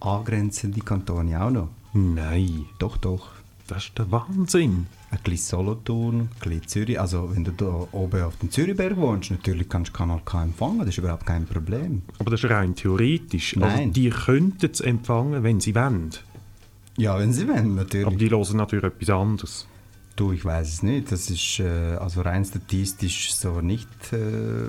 Angrenzende 0.00 0.80
Kantone 0.80 1.40
auch 1.42 1.50
noch. 1.50 1.68
Nein, 1.94 2.66
Doch, 2.78 2.96
doch. 2.96 3.28
das 3.66 3.84
ist 3.84 3.98
der 3.98 4.10
Wahnsinn. 4.10 4.86
Ein 5.10 5.18
bisschen 5.24 5.58
Solothurn, 5.58 6.20
ein 6.20 6.28
bisschen 6.40 6.66
Zürich. 6.68 7.00
Also 7.00 7.30
wenn 7.34 7.44
du 7.44 7.52
da 7.52 7.86
oben 7.92 8.22
auf 8.22 8.36
dem 8.38 8.50
Zürichberg 8.50 8.96
wohnst, 8.96 9.30
natürlich 9.30 9.68
kannst 9.68 9.90
du 9.90 9.96
Kanal 9.96 10.20
K 10.24 10.42
empfangen, 10.42 10.78
das 10.80 10.88
ist 10.88 10.98
überhaupt 10.98 11.26
kein 11.26 11.44
Problem. 11.46 12.02
Aber 12.18 12.30
das 12.30 12.42
ist 12.42 12.50
rein 12.50 12.74
theoretisch. 12.74 13.56
Also 13.56 13.76
Nein. 13.76 13.92
die 13.92 14.08
könnten 14.10 14.70
es 14.72 14.80
empfangen, 14.80 15.42
wenn 15.42 15.60
sie 15.60 15.74
wollen. 15.74 16.10
Ja, 16.96 17.18
wenn 17.18 17.32
sie 17.32 17.46
wollen, 17.46 17.74
natürlich. 17.74 18.06
Aber 18.06 18.16
die 18.16 18.30
hören 18.30 18.56
natürlich 18.56 18.84
etwas 18.84 19.10
anderes. 19.10 19.66
Du, 20.16 20.32
ich 20.32 20.44
weiß 20.44 20.68
es 20.68 20.82
nicht. 20.82 21.10
Das 21.12 21.30
ist 21.30 21.60
äh, 21.60 21.96
also 21.96 22.20
rein 22.22 22.44
statistisch 22.44 23.34
so 23.34 23.60
nicht 23.60 23.88
äh, 24.12 24.68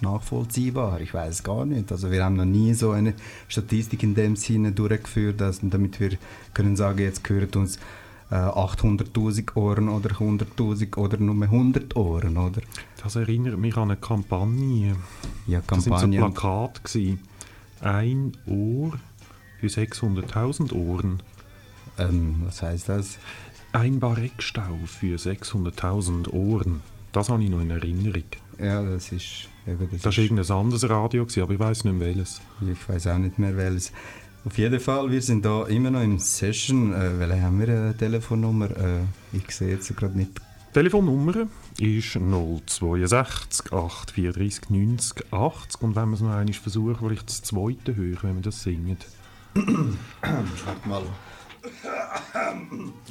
nachvollziehbar. 0.00 1.00
Ich 1.00 1.12
weiß 1.12 1.34
es 1.34 1.42
gar 1.42 1.66
nicht. 1.66 1.90
Also 1.92 2.10
wir 2.10 2.24
haben 2.24 2.36
noch 2.36 2.44
nie 2.44 2.74
so 2.74 2.90
eine 2.92 3.14
Statistik 3.48 4.02
in 4.02 4.14
dem 4.14 4.36
Sinne 4.36 4.72
durchgeführt, 4.72 5.40
dass, 5.40 5.60
damit 5.62 6.00
wir 6.00 6.12
können 6.54 6.76
sagen, 6.76 7.00
jetzt 7.00 7.22
gehören 7.24 7.50
uns 7.56 7.76
äh, 8.30 8.34
800'000 8.34 9.56
Ohren 9.56 9.88
oder 9.88 10.10
100'000 10.10 10.96
oder 10.96 11.18
nur 11.18 11.42
100 11.44 11.96
Ohren, 11.96 12.36
oder? 12.36 12.62
Das 13.02 13.16
erinnert 13.16 13.58
mich 13.58 13.76
an 13.76 13.90
eine 13.90 13.96
Kampagne. 13.96 14.96
Ja, 15.46 15.60
Das 15.66 15.84
sind 15.84 15.98
so. 15.98 16.06
Plakate. 16.08 16.80
gewesen. 16.82 17.20
Ein 17.80 18.32
Ohr 18.46 18.92
für 19.58 19.66
600.000 19.66 20.72
Ohren. 20.74 21.22
ähm, 21.98 22.42
was 22.44 22.62
heißt 22.62 22.88
das? 22.88 23.18
Ein 23.72 24.00
Bareckstau 24.00 24.80
für 24.84 25.16
600.000 25.16 26.30
Ohren. 26.32 26.82
Das 27.12 27.28
habe 27.28 27.44
ich 27.44 27.50
noch 27.50 27.60
in 27.60 27.70
Erinnerung. 27.70 28.24
Ja, 28.58 28.82
das 28.82 29.12
ist... 29.12 29.48
Eben, 29.66 29.88
das 29.92 30.02
Das 30.02 30.16
war 30.16 30.24
irgendein 30.24 30.50
anderes 30.56 30.88
Radio, 30.88 31.24
gewesen, 31.24 31.42
aber 31.42 31.52
ich 31.52 31.60
weiß 31.60 31.84
nicht 31.84 31.96
mehr 31.96 32.08
welches. 32.08 32.40
Ich 32.60 32.88
weiß 32.88 33.06
auch 33.06 33.18
nicht 33.18 33.38
mehr 33.38 33.56
welches. 33.56 33.92
Auf 34.44 34.58
jeden 34.58 34.80
Fall, 34.80 35.10
wir 35.10 35.22
sind 35.22 35.44
da 35.44 35.66
immer 35.66 35.90
noch 35.90 36.02
im 36.02 36.18
Session. 36.18 36.92
Äh, 36.94 37.20
welche 37.20 37.42
haben 37.42 37.60
wir 37.60 37.68
eine 37.68 37.96
Telefonnummer? 37.96 38.70
Äh, 38.70 39.02
ich 39.32 39.48
sehe 39.52 39.68
jetzt 39.68 39.96
gerade 39.96 40.18
nicht. 40.18 40.32
Telefonnummer 40.72 41.46
ist 41.78 42.12
062 42.12 43.72
834 43.72 44.70
90 44.70 45.32
80 45.32 45.82
und 45.82 45.96
wenn 45.96 46.08
wir 46.08 46.14
es 46.14 46.20
noch 46.20 46.30
einmal 46.30 46.52
versuchen, 46.54 46.96
vielleicht 46.96 47.28
das 47.28 47.42
zweite 47.42 47.94
hören, 47.94 48.18
wenn 48.22 48.34
wir 48.36 48.42
das 48.42 48.62
singen. 48.62 48.96
Warte 49.54 50.88
mal. 50.88 51.02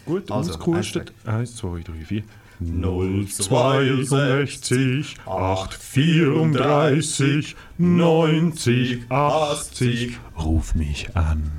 Gut, 0.06 0.30
Also, 0.32 0.54
ausgehustet. 0.54 1.12
1, 1.26 1.56
2, 1.56 1.82
3, 1.84 2.06
4. 2.06 2.24
062 2.62 5.16
834 5.26 7.56
90 7.78 9.06
80 9.10 10.20
Ruf 10.38 10.76
mich 10.76 11.16
an. 11.16 11.52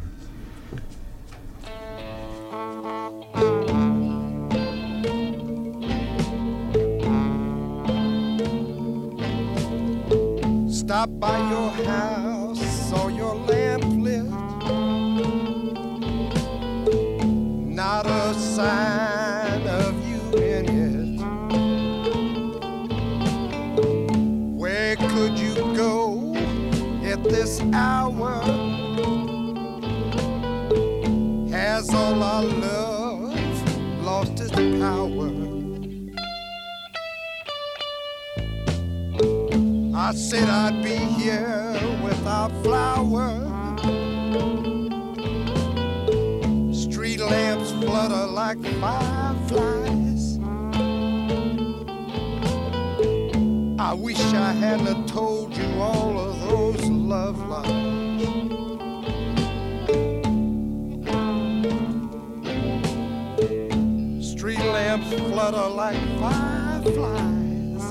Stop 10.69 11.09
by 11.21 11.39
your 11.51 11.71
house, 11.87 12.61
saw 12.91 13.09
your 13.09 13.35
lamp 13.47 13.80
sign 18.61 19.67
of 19.67 19.95
you 20.07 20.21
in 20.37 20.65
it. 20.85 21.23
Where 24.61 24.97
could 24.97 25.39
you 25.39 25.55
go 25.75 26.35
at 27.13 27.25
this 27.25 27.63
hour? 27.73 28.33
Has 31.51 31.89
all 31.95 32.23
our 32.23 32.43
love 32.43 33.33
lost 34.05 34.39
its 34.41 34.53
power? 34.85 35.31
I 39.97 40.13
said 40.15 40.49
I'd 40.51 40.83
be 40.83 40.97
here 40.97 41.79
without 42.05 42.53
flowers. 42.63 43.50
Flutter 48.01 48.27
like 48.29 48.59
fireflies. 48.81 50.39
I 53.79 53.93
wish 53.93 54.19
I 54.33 54.53
hadn't 54.53 55.07
told 55.07 55.55
you 55.55 55.69
all 55.79 56.19
of 56.19 56.41
those 56.49 56.81
love 56.89 57.39
lies. 57.47 57.67
Street 64.33 64.61
lamps 64.61 65.13
flutter 65.13 65.69
like 65.69 66.01
fireflies. 66.19 67.83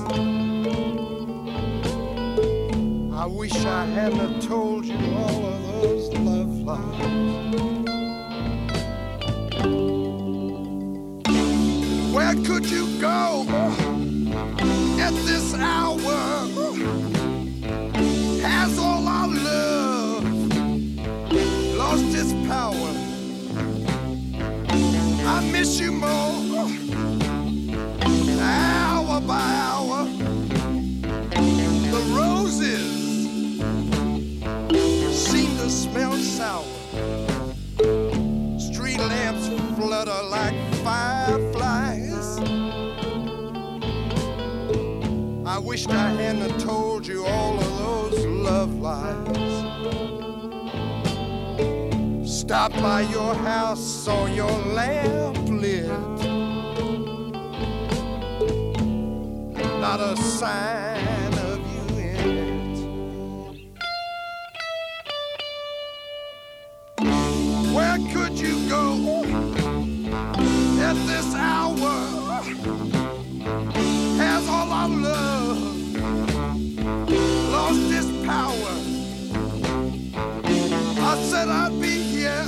I 3.13 3.25
wish 3.27 3.55
I 3.63 3.85
hadn't 3.85 4.41
told 4.41 4.85
you 4.85 4.97
all 5.17 5.45
of 5.45 5.67
those 5.67 6.09
love 6.17 6.49
lies. 6.61 7.19
Where 12.29 12.45
could 12.45 12.69
you 12.69 12.85
go 13.01 13.43
at 14.99 15.13
this 15.25 15.55
hour? 15.55 15.97
Has 18.43 18.77
all 18.77 19.07
our 19.07 19.27
love 19.27 20.23
lost 21.75 22.15
its 22.15 22.33
power? 22.47 22.93
I 25.27 25.49
miss 25.51 25.79
you 25.79 25.91
more 25.91 26.28
wished 45.79 45.91
I 45.91 46.09
hadn't 46.11 46.59
told 46.59 47.07
you 47.07 47.25
all 47.25 47.57
of 47.57 47.77
those 47.77 48.25
love 48.25 48.75
lies. 48.79 49.27
Stopped 52.39 52.81
by 52.81 53.01
your 53.01 53.33
house, 53.33 53.79
saw 53.79 54.25
your 54.25 54.51
lamp 54.73 55.37
lit. 55.47 55.87
Not 59.79 59.99
a 60.01 60.17
sign 60.17 61.33
of 61.49 61.59
you 61.73 61.85
in 61.97 62.15
it. 62.37 62.79
Where 67.73 67.99
could 68.13 68.37
you 68.37 68.67
go 68.67 69.23
at 70.87 70.97
this 71.07 71.35
hour? 71.35 71.95
Has 74.17 74.47
all 74.49 74.71
our 74.71 74.89
love 74.89 75.38
Said 81.39 81.47
I'd 81.47 81.79
be 81.79 81.87
here 81.87 82.43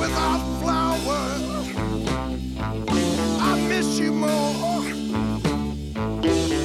without 0.00 0.40
flowers. 0.62 1.44
I 3.38 3.66
miss 3.68 3.98
you 3.98 4.12
more, 4.12 4.82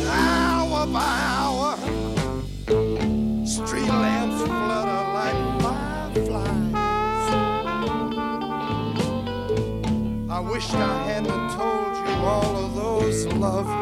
hour 0.07 0.87
by 0.87 1.15
hour. 1.35 1.75
Street 3.45 3.89
lamps 3.89 4.41
flutter 4.43 5.03
like 5.19 5.39
fireflies. 5.61 6.75
I 10.29 10.39
wished 10.39 10.73
I 10.75 11.03
hadn't 11.09 11.49
told 11.57 11.93
you 12.07 12.13
all 12.25 12.55
of 12.55 12.73
those 12.73 13.25
love 13.33 13.76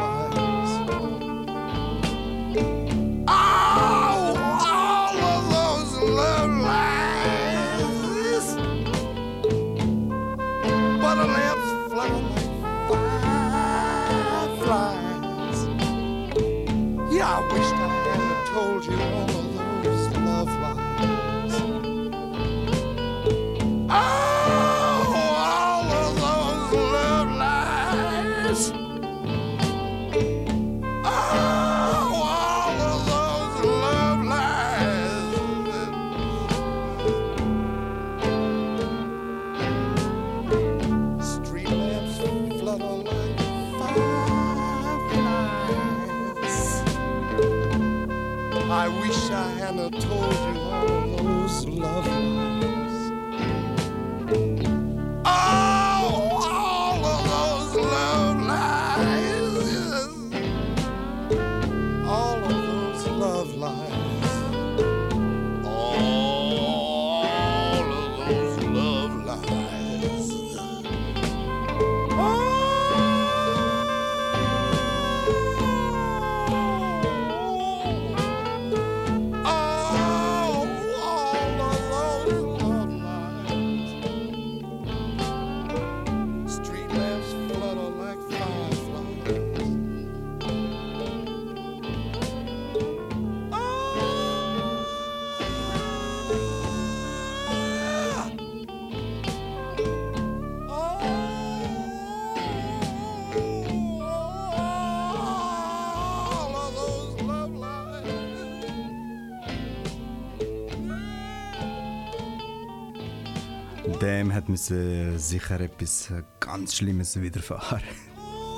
Dem 114.26 114.34
hat 114.34 114.48
müssen 114.48 115.20
sicher 115.20 115.60
etwas 115.60 116.12
ganz 116.40 116.74
Schlimmes 116.74 117.20
widerfahren. 117.22 117.84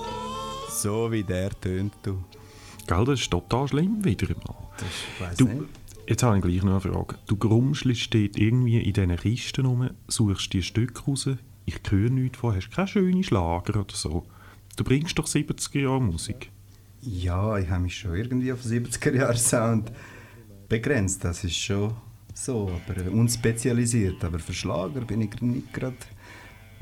so 0.70 1.12
wie 1.12 1.22
der 1.22 1.50
tönt 1.60 1.92
du. 2.02 2.24
Gell, 2.86 3.04
das 3.04 3.20
ist 3.20 3.30
total 3.30 3.68
schlimm 3.68 4.02
wieder 4.02 4.28
mal. 4.46 4.70
Du, 5.36 5.44
nicht. 5.44 5.64
jetzt 6.06 6.22
habe 6.22 6.38
ich 6.38 6.42
gleich 6.42 6.62
noch 6.62 6.82
eine 6.82 6.94
Frage. 6.94 7.16
Du 7.26 7.36
grumschelst 7.36 8.14
dort 8.14 8.38
irgendwie 8.38 8.78
in 8.78 8.94
diesen 8.94 9.14
Kisten 9.16 9.66
rum, 9.66 9.90
suchst 10.06 10.54
die 10.54 10.62
Stücke 10.62 11.02
raus, 11.04 11.28
ich 11.66 11.80
höre 11.90 12.08
nichts 12.08 12.38
von, 12.38 12.56
hast 12.56 12.70
keine 12.70 12.88
schönen 12.88 13.22
Schlager 13.22 13.80
oder 13.80 13.94
so. 13.94 14.24
Du 14.76 14.84
bringst 14.84 15.18
doch 15.18 15.26
70er 15.26 15.80
Jahre 15.80 16.00
Musik. 16.00 16.50
Ja, 17.02 17.58
ich 17.58 17.68
habe 17.68 17.82
mich 17.82 17.94
schon 17.94 18.14
irgendwie 18.14 18.54
auf 18.54 18.64
70er-Jahre-Sound 18.64 19.92
begrenzt. 20.66 21.24
Das 21.24 21.44
ist 21.44 21.56
schon 21.56 21.94
so, 22.38 22.70
aber 22.86 23.10
unspezialisiert. 23.10 24.24
Aber 24.24 24.38
für 24.38 24.52
Schlager 24.52 25.00
bin 25.00 25.22
ich 25.22 25.40
nicht 25.40 25.72
gerade. 25.72 25.96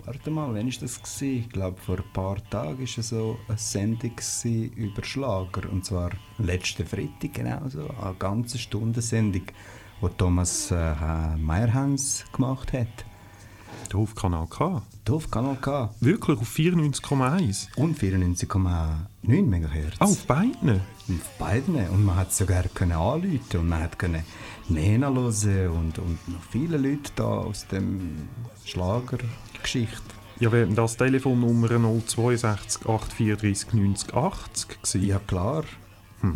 Warte 0.04 0.30
mal, 0.30 0.54
wann 0.54 0.66
war 0.66 0.80
das? 0.80 1.02
Gewesen? 1.02 1.38
Ich 1.38 1.48
glaube, 1.48 1.80
vor 1.80 1.96
ein 1.96 2.12
paar 2.12 2.36
Tagen 2.50 2.86
war 2.86 3.02
so 3.02 3.38
eine 3.48 3.56
Sendung 3.56 4.12
über 4.44 5.02
Schlager. 5.02 5.70
Und 5.70 5.84
zwar 5.84 6.10
letzten 6.38 6.86
Freitag, 6.86 7.32
genau 7.32 7.68
so. 7.68 7.88
Eine 7.88 8.14
ganze 8.18 8.58
Stunde 8.58 9.00
Sendung, 9.00 9.46
die 10.02 10.08
Thomas 10.18 10.70
äh, 10.70 11.36
Meyerhans 11.36 12.24
gemacht 12.32 12.72
hat. 12.74 13.06
Da 13.88 13.98
auf 13.98 14.14
Kanal 14.14 14.46
K. 14.48 14.82
Hier 15.06 15.14
auf 15.14 15.30
Kanal 15.30 15.56
K. 15.56 15.94
Wirklich, 16.00 16.38
auf 16.38 16.54
94,1. 16.54 17.68
Und 17.76 17.98
94,9 17.98 18.96
MHz. 19.22 19.94
Ah, 19.98 20.04
auf 20.04 20.26
beiden? 20.26 20.80
Auf 21.08 21.38
beiden. 21.38 21.76
Und 21.88 22.04
man 22.04 22.16
hat 22.16 22.34
sogar 22.34 22.64
können 22.64 22.92
anrufen 22.92 23.60
und 23.60 23.68
man 23.68 23.82
hat 23.82 23.98
können 23.98 24.22
Nena 24.68 25.10
hören 25.10 25.70
und, 25.70 25.98
und 25.98 26.28
noch 26.28 26.42
viele 26.50 26.76
Leute 26.76 27.12
da 27.14 27.24
aus 27.24 27.66
dem 27.68 28.28
Schlagergeschichte. 28.64 30.02
Ja, 30.40 30.50
wäre 30.52 30.68
das 30.68 30.96
Telefonnummer 30.96 31.68
062 31.68 32.82
834 32.82 33.72
90 33.72 34.14
80 34.14 34.68
gewesen? 34.68 35.06
Ja 35.06 35.18
klar. 35.20 35.64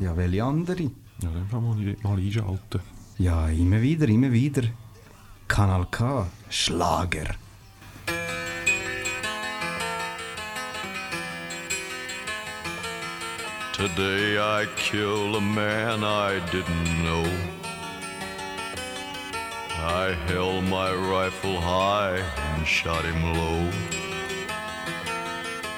Ja, 0.00 0.16
welche 0.16 0.44
andere? 0.44 0.82
Ja, 0.84 1.30
dann 1.30 1.48
kann 1.50 1.64
man 1.64 1.96
mal 2.02 2.18
einschalten. 2.18 2.80
Ja, 3.18 3.48
immer 3.48 3.82
wieder, 3.82 4.08
immer 4.08 4.32
wieder. 4.32 4.62
Kanal 5.48 5.86
K, 5.90 6.26
Schlager. 6.48 7.34
Today 13.72 14.38
I 14.38 14.66
killed 14.76 15.34
a 15.36 15.40
man 15.40 16.04
I 16.04 16.40
didn't 16.52 17.02
know. 17.02 17.59
I 19.82 20.12
held 20.26 20.64
my 20.64 20.92
rifle 20.92 21.58
high 21.58 22.18
and 22.18 22.66
shot 22.66 23.02
him 23.04 23.22
low. 23.34 23.70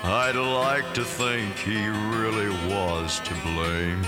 I'd 0.03 0.35
like 0.35 0.93
to 0.95 1.05
think 1.05 1.57
he 1.59 1.87
really 1.87 2.51
was 2.69 3.21
to 3.21 3.35
blame. 3.45 4.03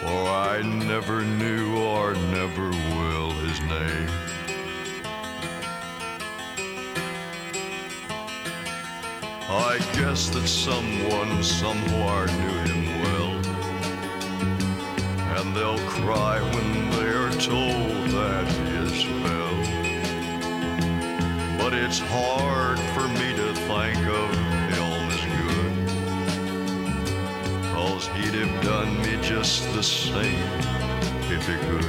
For 0.00 0.28
I 0.30 0.62
never 0.62 1.22
knew 1.22 1.76
or 1.76 2.14
never 2.32 2.70
will 2.70 3.32
his 3.32 3.60
name. 3.60 4.10
I 9.48 9.78
guess 9.92 10.30
that 10.30 10.48
someone 10.48 11.42
somewhere 11.42 12.26
knew 12.26 12.72
him. 12.72 12.85
And 15.38 15.54
they'll 15.54 15.78
cry 15.86 16.40
when 16.40 16.90
they're 16.92 17.30
told 17.32 18.08
that 18.16 18.46
he 18.48 18.68
is 18.86 19.02
fell. 19.22 19.56
But 21.58 21.74
it's 21.74 21.98
hard 21.98 22.78
for 22.94 23.06
me 23.06 23.34
to 23.36 23.52
think 23.68 23.98
of 24.06 24.30
him 24.72 25.10
as 25.12 25.24
good. 25.40 25.72
Cause 27.74 28.04
he'd 28.14 28.34
have 28.34 28.64
done 28.64 28.96
me 29.02 29.18
just 29.20 29.70
the 29.74 29.82
same 29.82 30.48
if 31.30 31.46
he 31.46 31.56
could. 31.66 31.84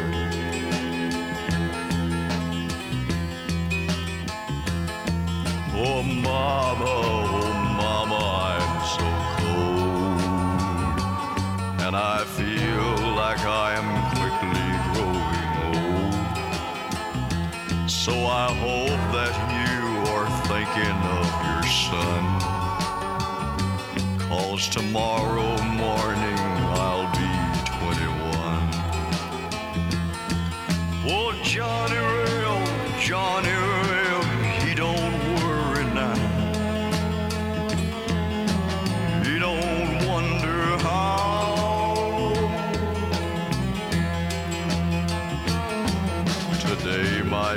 Oh, 5.73 6.03
mama, 6.03 7.46
like 13.31 13.45
I 13.45 13.69
am 13.81 13.89
quickly 14.15 14.67
growing 14.93 15.51
old. 15.67 16.15
So 17.89 18.13
I 18.25 18.47
hope 18.65 19.03
that 19.17 19.35
you 19.59 19.79
are 20.15 20.29
thinking 20.51 20.97
of 21.19 21.27
your 21.47 21.65
son. 21.87 22.23
Cause 24.29 24.63
tomorrow 24.69 25.51
morning 25.85 26.39
I'll 26.85 27.09
be 27.19 27.33
21. 27.79 28.63
Oh, 31.11 31.31
Johnny 31.43 32.01
Rail, 32.13 32.59
Johnny 33.01 33.56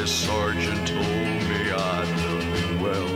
my 0.00 0.06
sergeant 0.06 0.88
told 0.88 1.04
me 1.50 1.70
I'd 1.72 2.08
done 2.24 2.80
well 2.80 3.08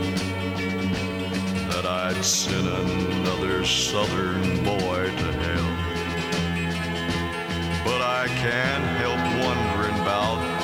that 1.69 1.83
I'd 1.83 2.23
sent 2.23 2.67
another 2.67 3.65
southern 3.65 4.63
boy 4.63 5.05
to 5.21 5.31
hell. 5.43 5.71
But 7.85 8.01
I 8.03 8.27
can't 8.27 8.85
help 9.01 9.23
wondering 9.47 9.99
about 9.99 10.54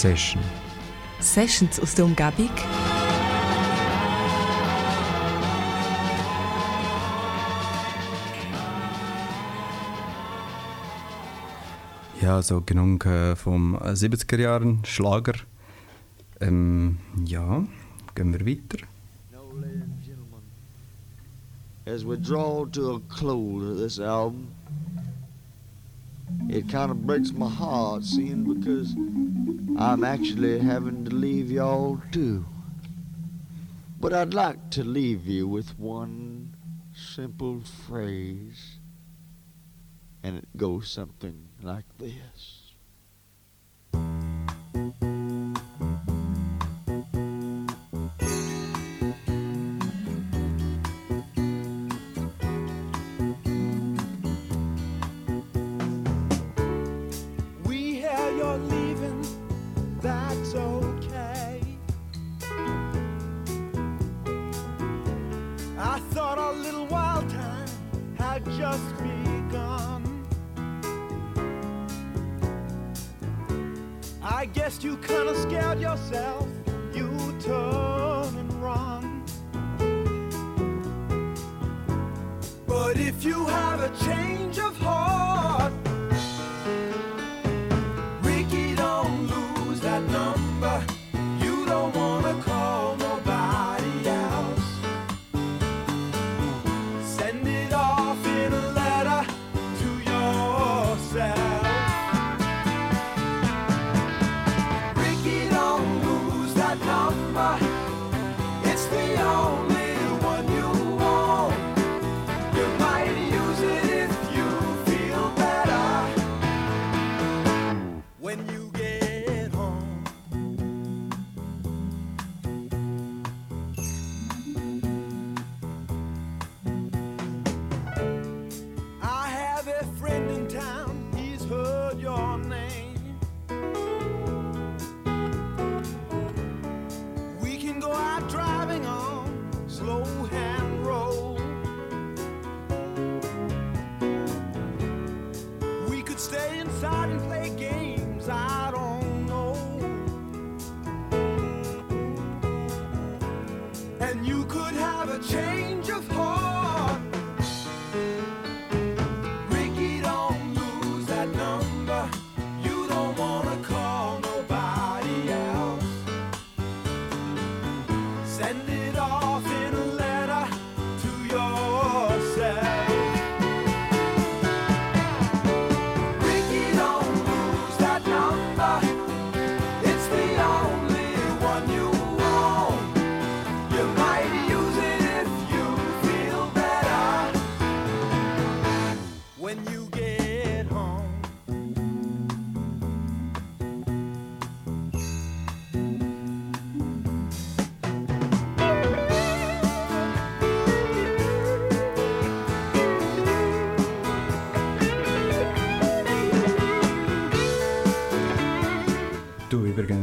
Session. 0.00 0.40
Sessions 1.18 1.78
aus 1.78 1.94
der 1.94 2.06
Umgebung. 2.06 2.48
Ja, 12.22 12.40
so 12.40 12.62
genug 12.62 13.04
äh, 13.04 13.36
vom 13.36 13.76
70er 13.76 14.38
Jahren 14.38 14.82
Schlager. 14.86 15.34
Ähm, 16.40 16.96
ja, 17.26 17.66
gehen 18.14 18.32
wir 18.32 18.46
weiter. 18.46 18.86
Now, 19.30 19.52
ladies 19.52 19.82
and 19.82 20.02
gentlemen, 20.02 20.40
as 21.84 22.06
we 22.06 22.16
draw 22.16 22.64
to 22.64 22.94
a 22.94 23.00
close 23.14 23.70
of 23.70 23.76
this 23.76 23.98
album, 23.98 24.48
it 26.48 26.70
kind 26.70 26.90
of 26.90 27.06
breaks 27.06 27.32
my 27.34 27.50
heart 27.50 28.02
seeing 28.02 28.44
because 28.44 28.94
I'm 29.80 30.04
actually 30.04 30.58
having 30.58 31.06
to 31.06 31.10
leave 31.10 31.50
y'all 31.50 32.02
too. 32.12 32.44
But 33.98 34.12
I'd 34.12 34.34
like 34.34 34.70
to 34.72 34.84
leave 34.84 35.26
you 35.26 35.48
with 35.48 35.78
one 35.78 36.54
simple 36.94 37.62
phrase, 37.62 38.78
and 40.22 40.36
it 40.36 40.54
goes 40.54 40.90
something 40.90 41.48
like 41.62 41.86
this. 41.96 42.59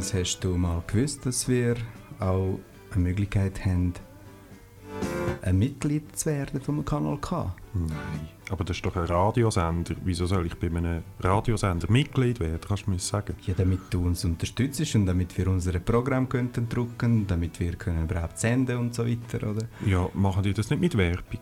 Übrigens, 0.07 0.13
hast 0.13 0.43
du 0.43 0.57
mal 0.57 0.81
gewusst, 0.87 1.25
dass 1.25 1.49
wir 1.49 1.75
auch 2.19 2.59
eine 2.91 3.03
Möglichkeit 3.03 3.65
haben, 3.65 3.93
ein 5.41 5.59
Mitglied 5.59 6.17
zu 6.17 6.27
werden 6.27 6.61
vom 6.61 6.85
Kanal 6.85 7.17
K? 7.17 7.53
Nein, 7.73 8.29
aber 8.49 8.63
das 8.63 8.77
ist 8.77 8.85
doch 8.85 8.95
ein 8.95 9.03
Radiosender. 9.03 9.95
Wieso 10.05 10.25
soll 10.25 10.45
ich 10.45 10.55
bei 10.55 10.67
einem 10.67 11.03
Radiosender 11.19 11.91
Mitglied 11.91 12.39
werden, 12.39 12.61
kannst 12.65 12.87
du 12.87 12.91
mir 12.91 12.99
sagen? 12.99 13.35
Ja, 13.45 13.53
damit 13.57 13.81
du 13.89 14.05
uns 14.05 14.23
unterstützt 14.23 14.95
und 14.95 15.07
damit 15.07 15.37
wir 15.37 15.49
unsere 15.49 15.81
Programm 15.81 16.29
könnten 16.29 16.69
drucken, 16.69 17.27
damit 17.27 17.59
wir 17.59 17.73
können 17.73 18.05
überhaupt 18.05 18.39
senden 18.39 18.77
und 18.77 18.95
so 18.95 19.05
weiter, 19.05 19.49
oder? 19.49 19.67
Ja, 19.85 20.07
machen 20.13 20.43
die 20.43 20.53
das 20.53 20.69
nicht 20.69 20.79
mit 20.79 20.97
Werbung? 20.97 21.41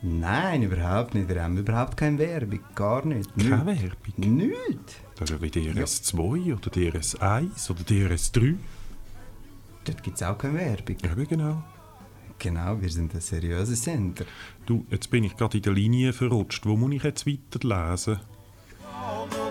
Nein, 0.00 0.62
überhaupt 0.62 1.14
nicht. 1.14 1.28
Wir 1.28 1.42
haben 1.42 1.58
überhaupt 1.58 1.96
keine 1.96 2.18
Werbung, 2.18 2.60
gar 2.74 3.04
nicht. 3.04 3.36
Keine. 3.36 3.66
Werbung? 3.66 4.36
Nicht. 4.38 5.02
Das 5.18 5.30
ist 5.30 5.42
wie 5.42 5.48
DRS2 5.48 6.54
oder 6.54 6.70
DRS1 6.70 7.70
oder 7.70 7.80
DRS3. 7.80 8.56
Dort 9.84 10.02
gibt 10.02 10.16
es 10.16 10.22
auch 10.22 10.38
keine 10.38 10.58
Werbung. 10.58 10.96
Eben 11.02 11.28
genau. 11.28 11.62
Genau, 12.38 12.80
wir 12.80 12.88
sind 12.88 13.14
ein 13.14 13.20
seriöser 13.20 13.74
Sender. 13.74 14.24
Du, 14.64 14.86
jetzt 14.90 15.10
bin 15.10 15.24
ich 15.24 15.36
gerade 15.36 15.56
in 15.56 15.62
der 15.64 15.72
Linie 15.72 16.12
verrutscht. 16.12 16.64
Wo 16.66 16.76
muss 16.76 16.92
ich 16.92 17.02
jetzt 17.02 17.26
weiterlesen? 17.26 18.20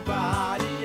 call 0.07 0.76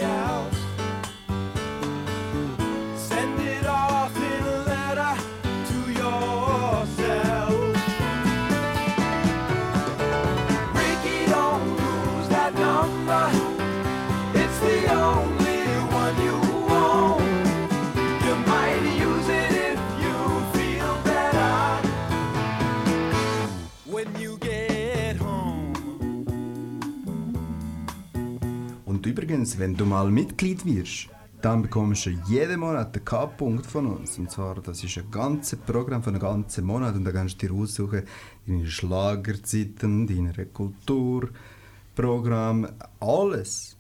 übrigens, 29.13 29.59
wenn 29.59 29.77
du 29.77 29.85
mal 29.85 30.11
Mitglied 30.11 30.65
wirst, 30.65 31.11
dann 31.43 31.61
bekommst 31.61 32.07
du 32.07 32.11
jeden 32.29 32.61
Monat 32.61 32.97
den 32.97 33.05
K-Punkt 33.05 33.67
von 33.67 33.85
uns. 33.87 34.19
Und 34.19 34.31
zwar, 34.31 34.55
das 34.55 34.83
ist 34.83 34.97
ein 34.97 35.11
ganzes 35.11 35.59
Programm 35.59 36.03
von 36.03 36.15
einem 36.15 36.23
ganzen 36.23 36.65
Monat. 36.65 36.95
Und 36.95 37.05
da 37.05 37.13
kannst 37.13 37.43
du 37.43 37.47
dir 37.47 37.55
aussuchen, 37.55 38.05
deine 38.47 38.67
Schlagerzeiten, 38.67 40.07
deine 40.07 40.47
Kulturprogramm, 40.47 42.69
alles. 43.01 43.77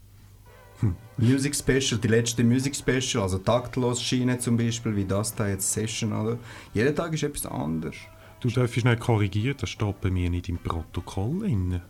Music 1.16 1.54
Special, 1.54 1.98
die 1.98 2.08
letzte 2.08 2.44
Music 2.44 2.76
Special, 2.76 3.22
also 3.22 3.38
taktlos 3.38 4.02
Schiene 4.02 4.38
zum 4.38 4.58
Beispiel, 4.58 4.94
wie 4.96 5.06
das 5.06 5.34
da 5.34 5.48
jetzt 5.48 5.72
Session, 5.72 6.12
oder? 6.12 6.36
Jeden 6.74 6.94
Tag 6.94 7.14
ist 7.14 7.22
etwas 7.22 7.46
anderes. 7.46 7.96
Du 8.40 8.50
darfst 8.50 8.74
schnell 8.74 8.98
korrigieren, 8.98 9.56
das 9.58 9.70
steht 9.70 9.98
bei 10.02 10.10
mir 10.10 10.28
nicht 10.28 10.50
im 10.50 10.58
Protokoll 10.58 11.38
drin. 11.38 11.80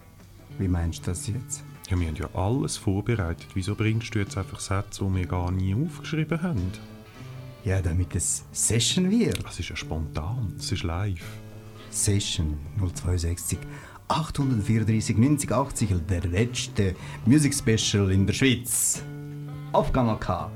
Wie 0.58 0.68
meinst 0.68 1.06
du 1.06 1.10
das 1.10 1.26
jetzt? 1.26 1.64
Ja, 1.88 1.98
wir 1.98 2.06
haben 2.06 2.16
ja 2.16 2.28
alles 2.34 2.76
vorbereitet. 2.76 3.48
Wieso 3.54 3.74
bringst 3.74 4.14
du 4.14 4.20
jetzt 4.20 4.38
einfach 4.38 4.60
Sätze, 4.60 5.04
die 5.04 5.14
wir 5.14 5.26
gar 5.26 5.50
nie 5.50 5.74
aufgeschrieben 5.74 6.42
haben? 6.42 6.72
Ja, 7.64 7.80
damit 7.80 8.14
es 8.14 8.44
Session 8.52 9.10
wird. 9.10 9.44
Das 9.44 9.58
ist 9.60 9.68
ja 9.68 9.76
spontan, 9.76 10.54
das 10.56 10.72
ist 10.72 10.82
live. 10.82 11.24
Session 11.90 12.58
062 12.78 13.58
834 14.08 15.16
90 15.16 15.52
80, 15.52 15.90
der 16.08 16.22
letzte 16.22 16.94
Music 17.24 17.54
Special 17.54 18.10
in 18.10 18.26
der 18.26 18.34
Schweiz. 18.34 19.02
Auf 19.72 19.92
Kanal 19.92 20.18
K. 20.18 20.50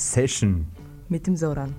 Session. 0.00 0.66
Mit 1.10 1.26
dem 1.26 1.36
Soran. 1.36 1.74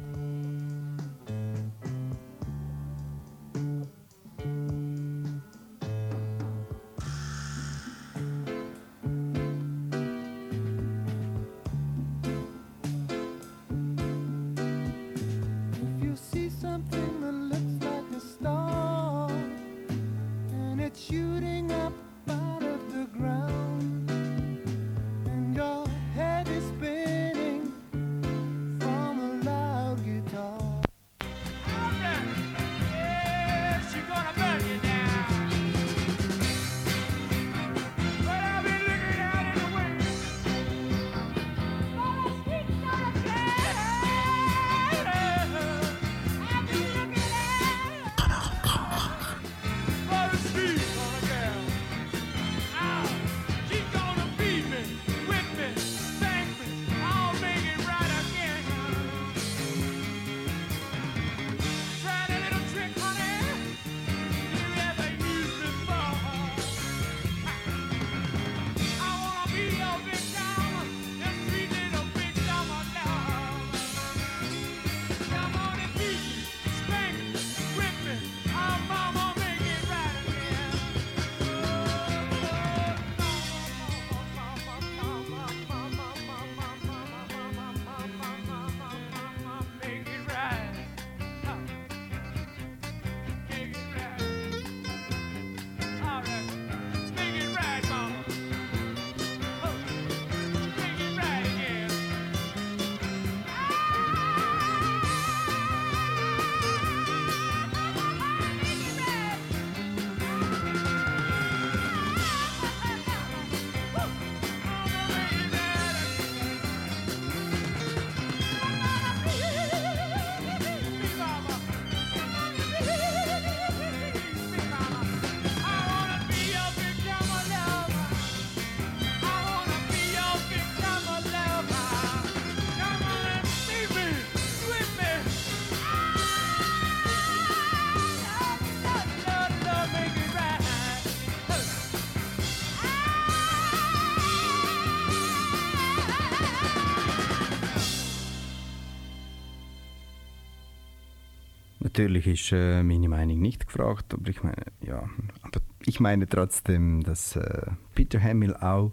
Natürlich 152.01 152.25
ist 152.25 152.51
äh, 152.51 152.81
meine 152.81 153.07
Meinung 153.09 153.39
nicht 153.39 153.67
gefragt, 153.67 154.15
aber 154.15 154.27
ich 154.27 154.41
meine, 154.41 154.65
ja, 154.81 155.07
aber 155.43 155.61
ich 155.85 155.99
meine 155.99 156.27
trotzdem, 156.27 157.03
dass 157.03 157.35
äh, 157.35 157.67
Peter 157.93 158.19
Hamill 158.19 158.55
auch 158.55 158.91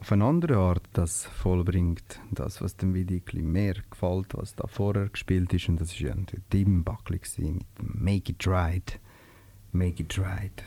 auf 0.00 0.12
eine 0.12 0.24
andere 0.24 0.56
Art 0.56 0.84
das 0.92 1.24
vollbringt. 1.26 2.20
Das, 2.30 2.62
was 2.62 2.76
dem 2.76 2.94
Video 2.94 3.20
mehr 3.42 3.74
gefällt, 3.90 4.34
was 4.34 4.54
da 4.54 4.68
vorher 4.68 5.08
gespielt 5.08 5.52
ist. 5.52 5.68
Und 5.68 5.80
das 5.80 6.00
war 6.00 6.10
ja 6.10 6.14
natürlich 6.14 6.44
gewesen 6.48 7.54
mit 7.54 8.00
Make 8.00 8.30
It 8.30 8.46
Right. 8.46 9.00
Make 9.72 10.04
It 10.04 10.16
Right. 10.16 10.62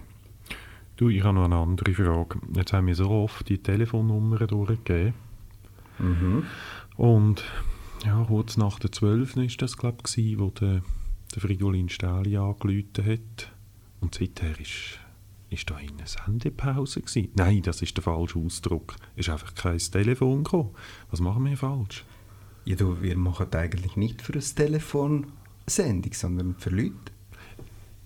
Du, 0.98 1.08
ich 1.08 1.24
habe 1.24 1.36
noch 1.36 1.46
eine 1.46 1.56
andere 1.56 1.94
Frage. 1.94 2.38
Jetzt 2.54 2.74
haben 2.74 2.88
wir 2.88 2.96
so 2.96 3.10
oft 3.10 3.48
die 3.48 3.60
Telefonnummern 3.60 4.46
durchgegeben. 4.46 5.14
Mhm. 6.00 6.44
Und 6.98 7.46
ja, 8.06 8.26
kurz 8.28 8.58
nach 8.58 8.78
der 8.80 8.92
12. 8.92 9.38
ist 9.38 9.62
das, 9.62 9.78
glaube 9.78 10.00
ich, 10.18 10.38
wo 10.38 10.50
der, 10.50 10.82
der 11.34 11.42
Fridolin 11.42 11.90
Stähli 11.90 12.38
angerufen 12.38 13.06
hat. 13.06 13.52
Und 14.00 14.16
seither 14.16 14.60
ist, 14.60 15.00
ist 15.50 15.70
da 15.70 15.76
eine 15.76 16.06
Sendepause 16.06 17.02
gewesen. 17.02 17.30
Nein, 17.36 17.62
das 17.62 17.82
ist 17.82 17.96
der 17.96 18.04
falsche 18.04 18.40
Ausdruck. 18.40 18.96
Es 19.16 19.28
ist 19.28 19.30
einfach 19.30 19.56
kein 19.56 19.78
Telefon 19.78 20.44
gekommen. 20.44 20.72
Was 21.10 21.22
machen 21.22 21.46
wir 21.46 21.58
falsch? 21.58 22.04
Ja, 22.66 22.76
du, 22.76 23.02
wir 23.02 23.18
machen 23.18 23.48
eigentlich 23.54 23.96
nicht 23.96 24.22
für 24.22 24.34
das 24.34 24.56
Telefon 24.56 25.28
Sendung, 25.66 26.14
sondern 26.14 26.56
für 26.58 26.70
Leute. 26.70 26.94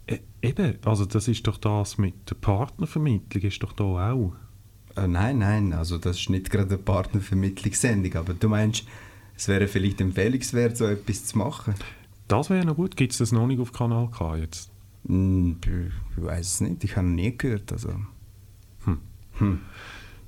E 0.08 0.20
eben, 0.42 0.78
also 0.86 1.06
das 1.06 1.28
ist 1.28 1.46
doch 1.48 1.58
das 1.58 1.98
mit 1.98 2.30
der 2.30 2.36
Partnervermittlung, 2.36 3.44
ist 3.44 3.62
doch 3.62 3.74
da 3.74 4.12
auch. 4.12 4.34
Äh, 4.96 5.08
nein, 5.08 5.40
nein, 5.40 5.74
also 5.74 5.98
das 5.98 6.18
ist 6.18 6.30
nicht 6.30 6.50
gerade 6.50 6.76
eine 6.76 6.78
Partnervermittlungssendung, 6.78 8.16
aber 8.16 8.34
du 8.34 8.48
meinst, 8.48 8.86
es 9.36 9.48
wäre 9.48 9.68
vielleicht 9.68 10.02
empfehlenswert, 10.02 10.78
so 10.78 10.86
etwas 10.86 11.26
zu 11.26 11.38
machen? 11.38 11.76
Das 12.28 12.50
wäre 12.50 12.66
noch 12.66 12.76
gut. 12.76 12.98
Gibt 12.98 13.14
es 13.14 13.20
das 13.20 13.32
noch 13.32 13.48
nicht 13.48 13.60
auf 13.60 13.72
Kanal 13.72 14.10
K 14.10 14.38
jetzt? 14.38 14.72
Hm, 15.08 15.58
ich 15.64 16.24
weiß 16.24 16.46
es 16.46 16.62
nicht, 16.62 16.84
ich 16.84 16.96
habe 16.98 17.08
noch 17.08 17.16
nie 17.16 17.38
gehört. 17.38 17.72
Also. 17.72 17.90
Hm. 18.84 19.00
Hm. 19.38 19.60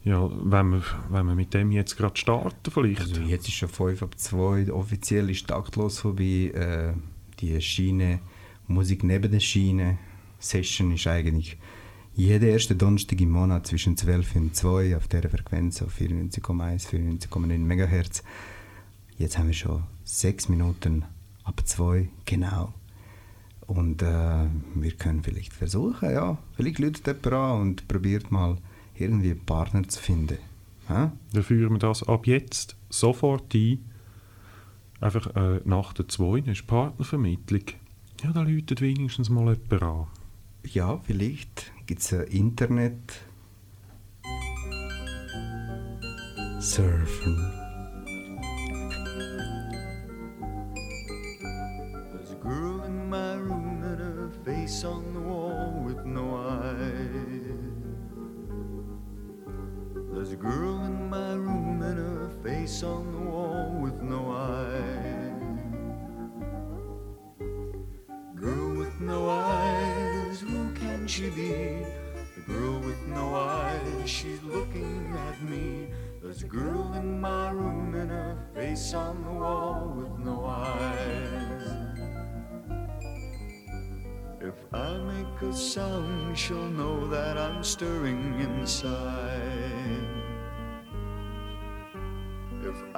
Ja, 0.05 0.29
wenn 0.31 0.69
wir, 0.69 0.83
wenn 1.09 1.25
wir 1.25 1.35
mit 1.35 1.53
dem 1.53 1.71
jetzt 1.71 1.97
gerade 1.97 2.17
starten 2.17 2.71
vielleicht. 2.71 3.01
Also 3.01 3.21
jetzt 3.21 3.47
ist 3.47 3.55
schon 3.55 3.69
5 3.69 4.01
ab 4.03 4.17
2, 4.17 4.71
offiziell 4.71 5.29
ist 5.29 5.47
taktlos 5.47 5.99
vorbei. 5.99 6.51
Äh, 6.53 6.93
die 7.39 7.59
Schiene, 7.61 8.19
Musik 8.67 9.03
neben 9.03 9.31
der 9.31 9.39
Schiene, 9.39 9.97
Session 10.39 10.91
ist 10.93 11.07
eigentlich 11.07 11.57
jeden 12.15 12.49
ersten 12.49 12.77
Donnerstag 12.77 13.19
im 13.21 13.31
Monat 13.31 13.67
zwischen 13.67 13.97
12 13.97 14.35
und 14.35 14.55
2 14.55 14.95
auf 14.95 15.07
der 15.07 15.29
Frequenz 15.29 15.81
auf 15.81 15.97
94,1, 15.99 16.87
94,9 16.87 17.57
MHz. 17.57 18.23
Jetzt 19.17 19.37
haben 19.37 19.47
wir 19.47 19.53
schon 19.53 19.83
6 20.05 20.49
Minuten 20.49 21.05
ab 21.49 21.61
2, 21.65 22.09
genau. 22.25 22.73
Und 23.65 24.01
äh, 24.01 24.47
wir 24.75 24.91
können 24.93 25.23
vielleicht 25.23 25.53
versuchen, 25.53 26.11
ja, 26.11 26.37
vielleicht 26.53 26.79
läutet 26.79 27.07
jemand 27.07 27.27
an 27.27 27.61
und 27.61 27.87
probiert 27.87 28.31
mal 28.31 28.57
irgendwie 28.95 29.31
einen 29.31 29.45
Partner 29.45 29.87
zu 29.87 30.01
finden. 30.01 30.37
Hä? 30.87 31.09
Dann 31.33 31.43
führen 31.43 31.73
wir 31.73 31.79
das 31.79 32.07
ab 32.07 32.25
jetzt 32.25 32.75
sofort 32.89 33.53
ein. 33.53 33.79
Einfach 35.01 35.35
äh, 35.35 35.61
nach 35.65 35.93
der 35.93 36.07
2 36.07 36.39
ist 36.51 36.67
Partnervermittlung. 36.67 37.63
Ja, 38.23 38.31
da 38.31 38.41
läutet 38.41 38.81
wenigstens 38.81 39.29
mal 39.29 39.55
jemand 39.55 39.83
an. 39.83 40.07
Ja, 40.63 40.99
vielleicht 40.99 41.71
gibt 41.85 42.01
es 42.01 42.13
ein 42.13 42.23
Internet. 42.27 43.21
Surfen. 46.59 47.58
Face 62.79 62.83
on 62.83 63.11
the 63.11 63.31
wall 63.31 63.77
with 63.81 64.01
no 64.01 64.31
eyes. 64.31 65.33
Girl 68.35 68.77
with 68.77 69.01
no 69.01 69.29
eyes, 69.29 70.39
who 70.39 70.71
can 70.73 71.05
she 71.07 71.29
be? 71.29 71.85
The 72.35 72.41
girl 72.47 72.79
with 72.79 73.01
no 73.07 73.35
eyes, 73.35 74.09
she's 74.09 74.41
looking 74.43 75.13
at 75.27 75.41
me. 75.43 75.89
There's 76.21 76.43
a 76.43 76.47
girl 76.47 76.93
in 76.93 77.19
my 77.19 77.51
room 77.51 77.95
and 77.95 78.11
her 78.11 78.37
face 78.55 78.93
on 78.93 79.23
the 79.23 79.31
wall 79.31 79.93
with 79.97 80.25
no 80.25 80.45
eyes. 80.45 81.99
If 84.41 84.55
I 84.73 84.97
make 84.99 85.41
a 85.41 85.53
sound, 85.53 86.37
she'll 86.37 86.69
know 86.69 87.07
that 87.07 87.37
I'm 87.37 87.61
stirring 87.63 88.39
inside. 88.39 89.98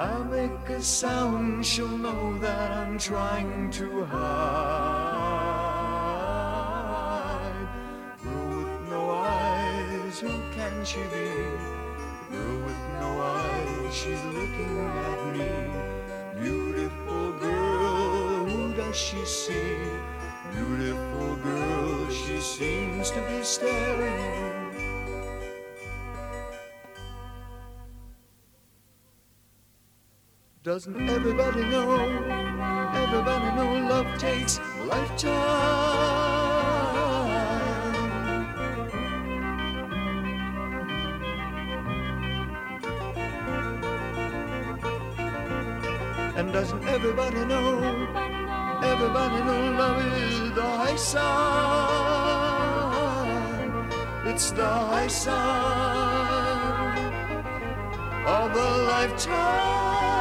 I 0.02 0.18
make 0.24 0.68
a 0.70 0.82
sound, 0.82 1.64
she'll 1.64 1.88
know 1.88 2.36
that 2.40 2.72
I'm 2.72 2.98
trying 2.98 3.70
to 3.70 4.04
hide. 4.06 4.32
Girl 8.24 8.64
with 8.64 8.90
no 8.90 9.12
eyes, 9.12 10.20
who 10.20 10.42
can 10.56 10.84
she 10.84 11.04
be? 11.14 11.30
Girl 12.32 12.58
with 12.66 12.84
no 13.00 13.22
eyes, 13.22 13.94
she's 13.94 14.24
looking 14.24 14.80
at 14.80 15.36
me. 15.36 15.52
Beautiful 16.42 17.34
girl, 17.34 18.46
who 18.48 18.74
does 18.74 18.96
she 18.96 19.24
see? 19.24 19.78
Beautiful 20.52 21.36
girl, 21.44 22.10
she 22.10 22.40
seems 22.40 23.12
to 23.12 23.22
be 23.30 23.44
staring. 23.44 24.61
Doesn't 30.64 31.10
everybody 31.10 31.64
know? 31.64 31.98
Everybody 32.94 33.56
know 33.56 33.80
love 33.90 34.06
takes 34.20 34.60
a 34.60 34.84
lifetime. 34.86 35.32
And 46.38 46.54
doesn't 46.54 46.84
everybody 46.84 47.44
know? 47.46 47.82
Everybody 48.84 49.44
know 49.44 49.72
love 49.80 50.06
is 50.14 50.52
the 50.54 50.62
high 50.62 50.96
side. 50.96 51.32
It's 54.28 54.52
the 54.52 54.68
high 54.68 55.08
side 55.08 56.62
of 58.28 58.56
a 58.56 58.78
lifetime. 58.86 60.21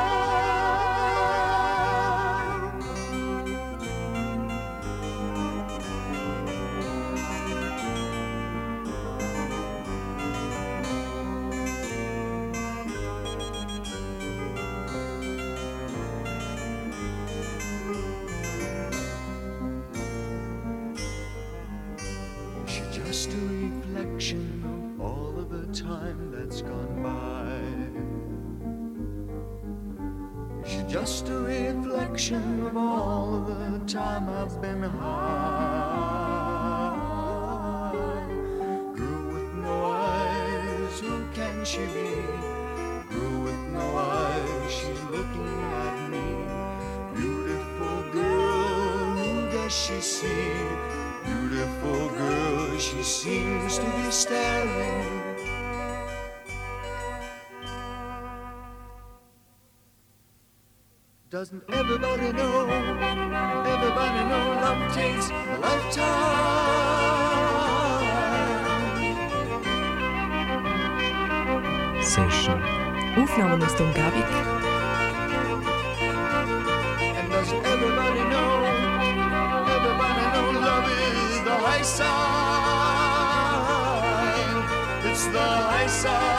High 81.80 81.82
side. 81.82 82.10
It's 85.10 85.26
the 85.26 85.38
high 85.40 85.86
side 85.86 86.29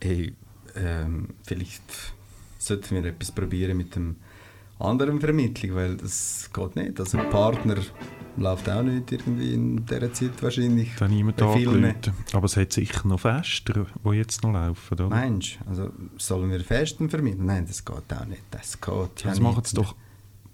Hey, 0.00 0.34
ähm, 0.76 1.30
vielleicht 1.44 1.82
sollten 2.58 2.96
wir 2.96 3.04
etwas 3.04 3.32
probieren 3.32 3.76
mit 3.76 3.94
dem 3.94 4.16
anderen 4.78 5.20
Vermittlung, 5.20 5.74
weil 5.74 5.96
das 5.96 6.50
geht 6.52 6.76
nicht. 6.76 7.00
Also 7.00 7.18
ein 7.18 7.30
Partner 7.30 7.76
läuft 8.36 8.68
auch 8.70 8.82
nicht 8.82 9.10
irgendwie 9.10 9.54
in 9.54 9.84
dieser 9.84 10.12
Zeit 10.12 10.40
wahrscheinlich. 10.40 10.90
Da 10.98 11.08
niemand 11.08 11.40
vielen 11.40 11.84
angerufen. 11.84 12.14
Aber 12.32 12.44
es 12.44 12.56
hat 12.56 12.72
sicher 12.72 13.06
noch 13.08 13.20
Fester, 13.20 13.86
die 14.04 14.10
jetzt 14.10 14.42
noch 14.42 14.52
laufen, 14.52 14.94
oder? 14.94 15.08
Meinst? 15.08 15.58
Also 15.68 15.90
sollen 16.16 16.50
wir 16.50 16.60
Festen 16.60 17.10
vermitteln? 17.10 17.46
Nein, 17.46 17.66
das 17.66 17.84
geht 17.84 17.96
auch 17.96 18.26
nicht. 18.26 18.42
Das 18.50 18.80
geht 18.80 19.24
ja 19.24 19.30
Das 19.30 19.40
machen 19.40 19.64
sie 19.64 19.76
doch 19.76 19.96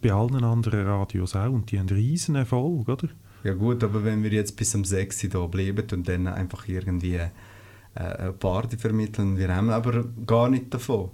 bei 0.01 0.13
allen 0.13 0.45
anderen 0.45 0.87
Radios 0.87 1.35
auch 1.35 1.51
und 1.51 1.71
die 1.71 1.79
haben 1.79 1.89
riesen 1.89 2.35
Erfolg, 2.35 2.89
oder? 2.89 3.09
Ja 3.43 3.53
gut, 3.53 3.85
aber 3.85 4.05
wenn 4.05 4.23
wir 4.23 4.31
jetzt 4.31 4.57
bis 4.57 4.75
um 4.75 4.85
6 4.85 5.25
Uhr 5.25 5.31
da 5.31 5.47
bleiben 5.47 5.87
und 5.93 6.09
dann 6.09 6.27
einfach 6.27 6.67
irgendwie 6.67 7.21
äh, 7.95 8.01
eine 8.01 8.33
Party 8.33 8.77
vermitteln, 8.77 9.37
wir 9.37 9.55
haben 9.55 9.71
aber 9.71 10.05
gar 10.27 10.49
nicht 10.49 10.73
davon. 10.73 11.11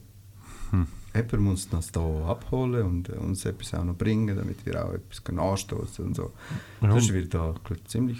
Hm. 0.71 0.87
Jemand 1.15 1.41
muss 1.41 1.67
uns 1.67 1.93
da 1.93 2.01
abholen 2.27 2.87
und 2.87 3.09
äh, 3.09 3.13
uns 3.13 3.45
etwas 3.45 3.75
auch 3.75 3.85
noch 3.85 3.97
bringen, 3.97 4.37
damit 4.37 4.65
wir 4.65 4.85
auch 4.85 4.93
etwas 4.93 5.23
anstoßen 5.27 6.05
und 6.07 6.15
so. 6.15 6.33
Ja. 6.81 6.95
Das 6.95 7.13
wird 7.13 7.35
da 7.35 7.55
glaub, 7.65 7.89
ziemlich... 7.89 8.19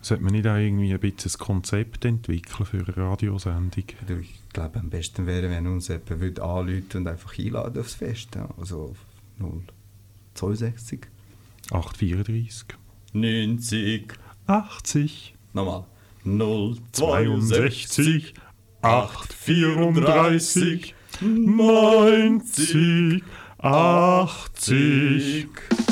Sollte 0.00 0.24
man 0.24 0.32
nicht 0.32 0.46
auch 0.48 0.56
irgendwie 0.56 0.92
ein 0.92 0.98
bisschen 0.98 1.30
ein 1.30 1.38
Konzept 1.38 2.04
entwickeln 2.04 2.66
für 2.66 2.78
eine 2.78 2.96
Radiosendung? 2.96 3.84
Ich 4.20 4.40
glaube, 4.52 4.80
am 4.80 4.90
besten 4.90 5.26
wäre, 5.26 5.48
wenn 5.48 5.66
uns 5.68 5.88
jemand 5.88 6.20
würde 6.20 6.42
anrufen 6.42 6.96
und 6.96 7.06
einfach 7.06 7.38
einladen 7.38 7.80
aufs 7.80 7.94
Fest. 7.94 8.36
Also 8.58 8.90
auf 8.90 8.96
062 10.34 11.06
834 11.70 12.64
90 13.12 14.12
80 14.46 15.34
Nochmal. 15.52 15.84
62 16.24 18.34
834 18.82 20.94
90 21.20 23.22
80 23.62 25.91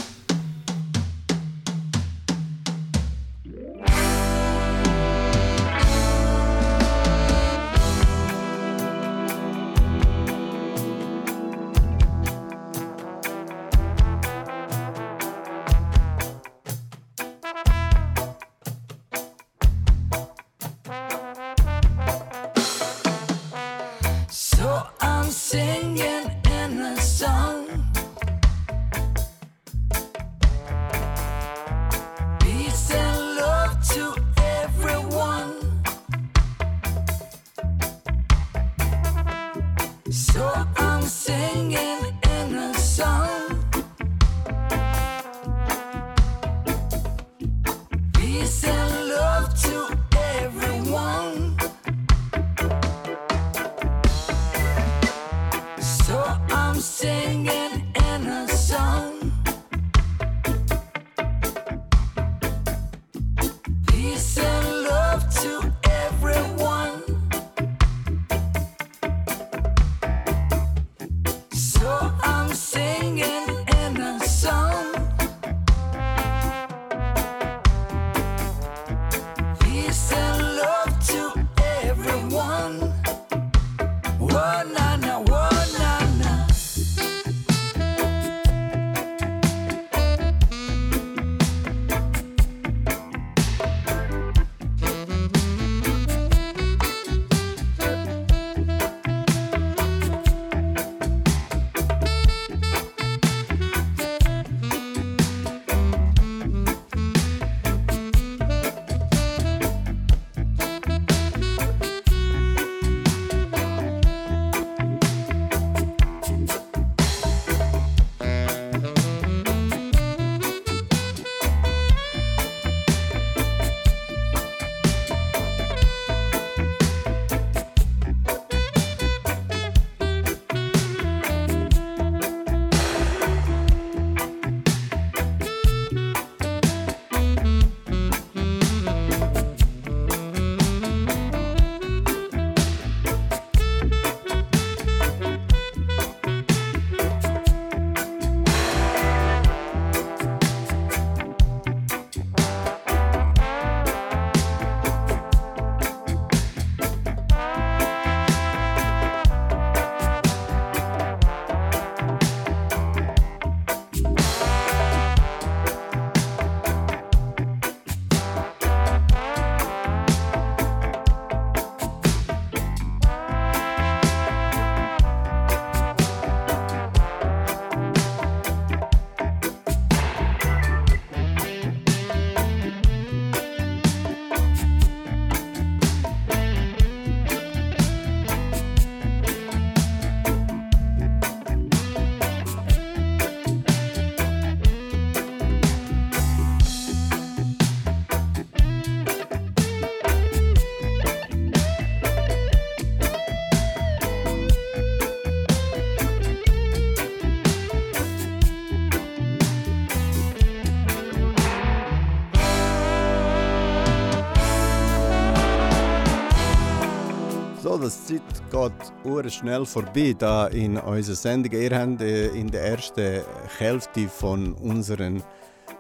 schnell 219.28 219.64
vorbei 219.64 220.14
da 220.18 220.46
in 220.48 220.76
unserer 220.76 221.16
Sendung. 221.16 221.52
Ihr 221.52 221.70
habt 221.70 222.00
äh, 222.00 222.28
in 222.28 222.50
der 222.50 222.64
ersten 222.64 223.22
Hälfte 223.58 224.08
von 224.08 224.52
unseren 224.54 225.22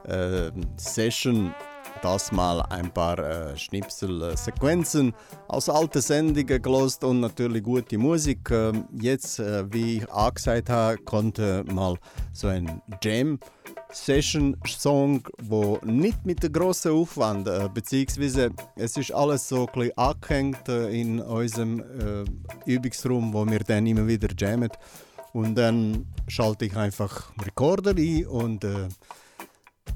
äh, 0.06 0.50
Session 0.76 1.54
das 2.02 2.32
mal 2.32 2.62
ein 2.70 2.90
paar 2.90 3.18
äh, 3.18 3.56
Schnipsel, 3.58 4.22
äh, 4.22 4.36
Sequenzen 4.36 5.12
aus 5.48 5.68
alten 5.68 6.00
Sendungen 6.00 6.62
gelost 6.62 7.04
und 7.04 7.20
natürlich 7.20 7.62
gute 7.62 7.98
Musik. 7.98 8.50
Ähm, 8.50 8.86
jetzt, 8.98 9.38
äh, 9.38 9.64
wie 9.72 9.98
ich 9.98 10.10
angesagt 10.10 10.70
habe, 10.70 10.96
konnte 10.98 11.64
mal 11.70 11.96
so 12.32 12.48
ein 12.48 12.80
Jam 13.02 13.38
Session 13.92 14.56
Song, 14.66 15.22
wo 15.42 15.78
nicht 15.84 16.24
mit 16.24 16.42
dem 16.42 16.52
grossen 16.52 16.92
Aufwand, 16.92 17.48
äh, 17.48 17.68
beziehungsweise 17.72 18.50
es 18.76 18.96
ist 18.96 19.12
alles 19.12 19.48
so 19.48 19.66
ein 19.66 19.72
bisschen 19.72 19.98
angehängt 19.98 20.68
äh, 20.68 21.00
in 21.00 21.20
unserem 21.20 21.80
äh, 21.80 22.70
Übungsraum, 22.70 23.32
wo 23.32 23.46
wir 23.46 23.60
dann 23.60 23.86
immer 23.86 24.06
wieder 24.06 24.28
jammen. 24.38 24.70
Und 25.32 25.54
dann 25.54 26.06
schalte 26.28 26.66
ich 26.66 26.76
einfach 26.76 27.32
Recorder 27.44 27.94
ein 27.96 28.26
und 28.26 28.64
äh, 28.64 28.88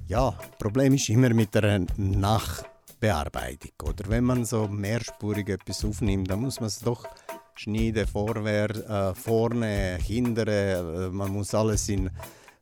ja, 0.06 0.30
Problem 0.58 0.94
ist 0.94 1.08
immer 1.08 1.30
mit 1.30 1.54
der 1.54 1.86
Nachbearbeitung. 1.96 3.72
Oder 3.84 4.08
wenn 4.08 4.24
man 4.24 4.44
so 4.44 4.68
mehrspurig 4.68 5.48
etwas 5.48 5.84
aufnimmt, 5.84 6.30
dann 6.30 6.40
muss 6.40 6.60
man 6.60 6.68
es 6.68 6.78
doch 6.80 7.06
schneiden, 7.54 8.06
vorwärts, 8.06 8.80
äh, 8.80 9.14
vorne, 9.14 9.98
hinten. 10.02 10.48
Äh, 10.48 11.08
man 11.10 11.32
muss 11.32 11.54
alles 11.54 11.88
in 11.88 12.10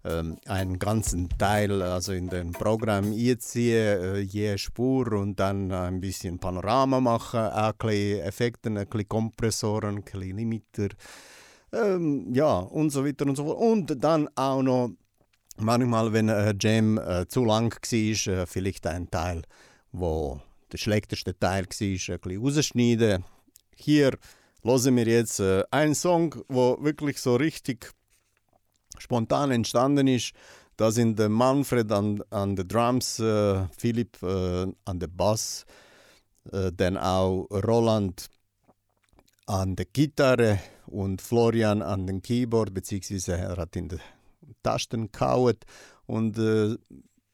einen 0.04 0.78
ganzen 0.78 1.28
Teil, 1.38 1.80
also 1.82 2.12
in 2.12 2.28
den 2.28 2.52
Programm 2.52 3.12
einziehen, 3.12 4.02
äh, 4.02 4.18
je 4.18 4.58
Spur 4.58 5.12
und 5.12 5.38
dann 5.38 5.70
ein 5.70 6.00
bisschen 6.00 6.38
Panorama 6.38 7.00
machen, 7.00 7.40
ein 7.40 7.72
bisschen 7.78 8.20
Effekte, 8.20 8.68
ein 8.68 8.86
bisschen 8.86 9.08
Kompressoren, 9.08 9.96
ein 9.96 10.02
bisschen 10.02 10.36
Limiter. 10.36 10.88
Ähm, 11.72 12.34
ja, 12.34 12.58
und 12.58 12.90
so 12.90 13.06
weiter 13.06 13.26
und 13.26 13.36
so 13.36 13.44
fort. 13.44 13.58
Und 13.58 14.04
dann 14.04 14.28
auch 14.34 14.62
noch 14.62 14.90
manchmal, 15.56 16.12
wenn 16.12 16.28
ein 16.30 16.58
Jam 16.60 16.98
äh, 16.98 17.26
zu 17.28 17.44
lang 17.44 17.72
war, 17.72 18.34
äh, 18.34 18.46
vielleicht 18.46 18.86
ein 18.86 19.10
Teil, 19.10 19.42
wo 19.92 20.40
der 20.72 20.78
schlechteste 20.78 21.38
Teil 21.38 21.64
war, 21.64 21.86
ein 21.88 22.20
bisschen 22.20 22.42
rausschneiden. 22.42 23.24
Hier 23.76 24.18
hören 24.62 24.96
wir 24.96 25.06
jetzt 25.06 25.40
äh, 25.40 25.64
einen 25.70 25.94
Song, 25.94 26.34
wo 26.48 26.76
wirklich 26.80 27.18
so 27.18 27.36
richtig 27.36 27.92
spontan 29.02 29.50
entstanden 29.50 30.08
ist. 30.08 30.32
Da 30.76 30.90
sind 30.90 31.18
Manfred 31.18 31.92
an, 31.92 32.22
an 32.30 32.56
den 32.56 32.66
Drums, 32.66 33.18
äh, 33.18 33.66
Philipp 33.76 34.22
äh, 34.22 34.66
an 34.84 34.98
den 34.98 35.16
Bass, 35.16 35.66
äh, 36.50 36.72
dann 36.72 36.96
auch 36.96 37.46
Roland 37.50 38.28
an 39.46 39.76
der 39.76 39.86
Gitarre 39.86 40.60
und 40.86 41.20
Florian 41.20 41.82
an 41.82 42.06
den 42.06 42.22
Keyboard, 42.22 42.72
beziehungsweise 42.72 43.36
er 43.36 43.56
hat 43.56 43.76
in 43.76 43.88
den 43.88 44.00
Tasten 44.62 45.12
kaut 45.12 45.64
und 46.06 46.38
äh, 46.38 46.76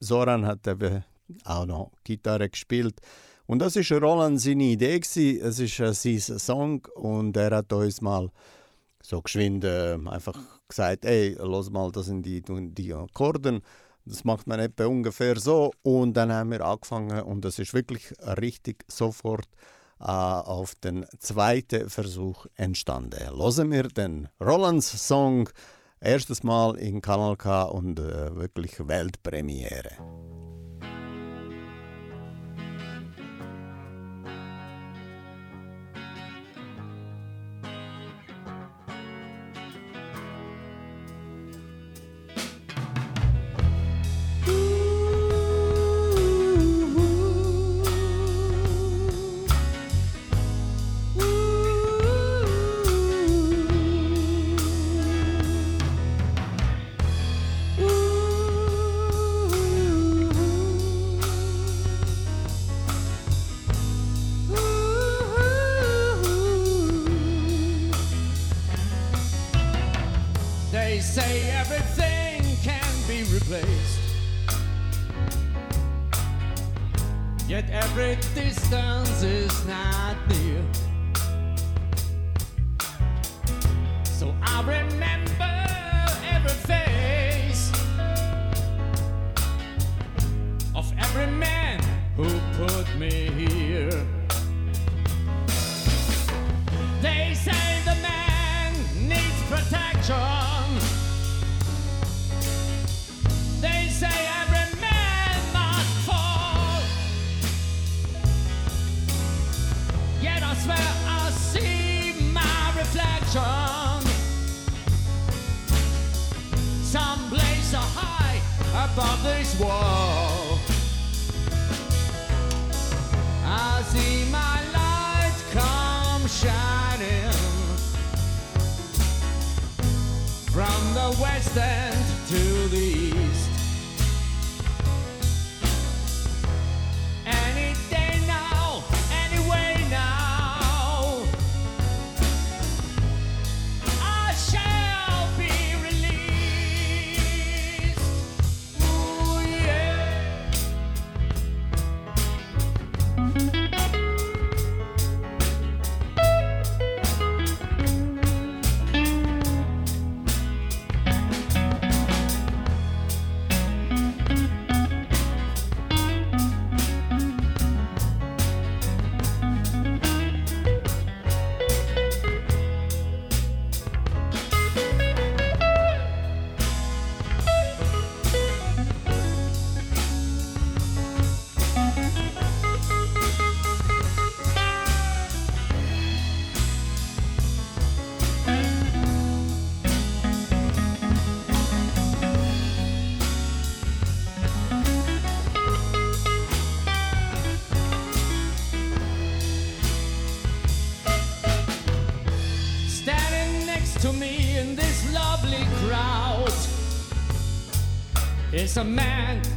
Soran 0.01 0.47
hat 0.47 0.67
eben 0.67 1.05
auch 1.45 1.67
noch 1.67 1.93
Gitarre 2.05 2.49
gespielt. 2.49 3.01
Und 3.47 3.61
das 3.61 3.77
ist 3.77 3.91
Roland 3.93 4.41
seine 4.41 4.65
Idee 4.65 5.01
gewesen. 5.01 5.41
Es 5.43 5.59
ist 5.59 5.81
äh, 5.81 5.95
sein 5.95 6.39
Song 6.39 6.87
und 6.95 7.37
er 7.37 7.57
hat 7.57 7.73
uns 7.73 8.01
mal 8.01 8.31
so 9.03 9.23
geschwind 9.23 9.65
äh, 9.65 9.97
einfach 10.07 10.39
gesagt, 10.69 11.05
ey, 11.05 11.35
los 11.35 11.71
mal, 11.71 11.91
das 11.91 12.07
sind 12.07 12.25
die, 12.25 12.43
die 12.43 12.95
Akkorden. 12.95 13.61
Das 14.05 14.25
macht 14.25 14.47
man 14.47 14.61
etwa 14.61 14.87
ungefähr 14.87 15.39
so 15.39 15.73
und 15.83 16.15
dann 16.15 16.33
haben 16.33 16.51
wir 16.51 16.65
angefangen 16.65 17.23
und 17.23 17.45
das 17.45 17.59
ist 17.59 17.75
wirklich 17.75 18.13
richtig 18.23 18.85
sofort 18.89 19.49
äh, 20.01 20.05
auf 20.05 20.75
den 20.77 21.05
zweiten 21.19 21.91
Versuch 21.91 22.47
entstanden. 22.55 23.21
Hören 23.29 23.71
wir 23.71 23.85
den 23.89 24.29
Rolands 24.41 25.07
Song 25.07 25.51
erstes 26.01 26.43
Mal 26.43 26.77
in 26.77 27.03
Kanal 27.03 27.37
K 27.37 27.65
und 27.65 27.99
äh, 27.99 28.35
wirklich 28.35 28.87
Weltpremiere. 28.87 29.91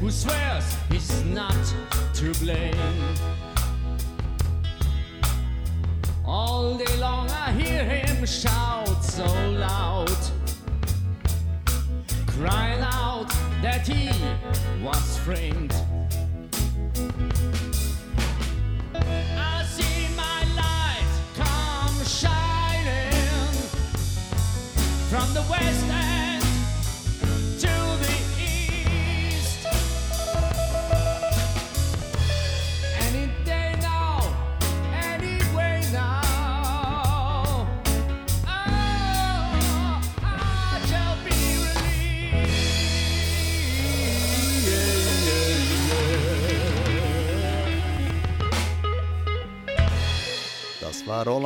Who 0.02 0.10
swears 0.10 0.76
he's 0.90 1.24
not 1.26 1.64
to 2.16 2.34
blame. 2.40 2.61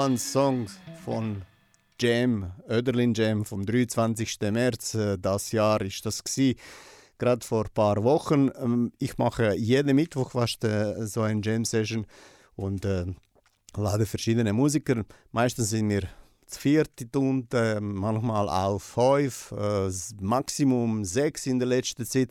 Das 0.06 0.12
war 0.12 0.12
Rolands 0.12 0.32
Song 0.32 0.68
von 1.04 1.42
Jam, 2.00 2.52
Öderlin 2.70 3.16
Jam 3.16 3.44
vom 3.44 3.66
23. 3.66 4.38
März. 4.52 4.94
Äh, 4.94 5.18
Das 5.18 5.52
Jahr 5.52 5.82
ist 5.82 6.06
das 6.06 6.24
gsi. 6.24 6.58
Gerade 7.18 7.44
vor 7.44 7.66
ein 7.66 7.72
paar 7.74 8.04
Wochen. 8.04 8.52
Ähm, 8.62 8.92
Ich 9.00 9.18
mache 9.18 9.56
jeden 9.56 9.96
Mittwoch 9.96 10.30
fast 10.32 10.64
äh, 10.64 11.08
so 11.08 11.22
eine 11.22 11.42
Jam-Session 11.44 12.06
und 12.56 12.86
äh, 12.86 13.06
lade 13.76 14.06
verschiedene 14.06 14.54
Musiker. 14.54 15.04
Meistens 15.32 15.72
sind 15.72 15.90
wir 15.90 16.04
zu 16.46 16.60
viert 16.60 17.16
und 17.16 17.52
äh, 17.56 17.82
manchmal 17.82 18.48
auch 18.48 18.80
fünf, 18.80 19.54
äh, 19.58 19.90
Maximum 20.22 21.04
sechs 21.04 21.48
in 21.48 21.58
der 21.58 21.68
letzten 21.68 22.06
Zeit. 22.06 22.30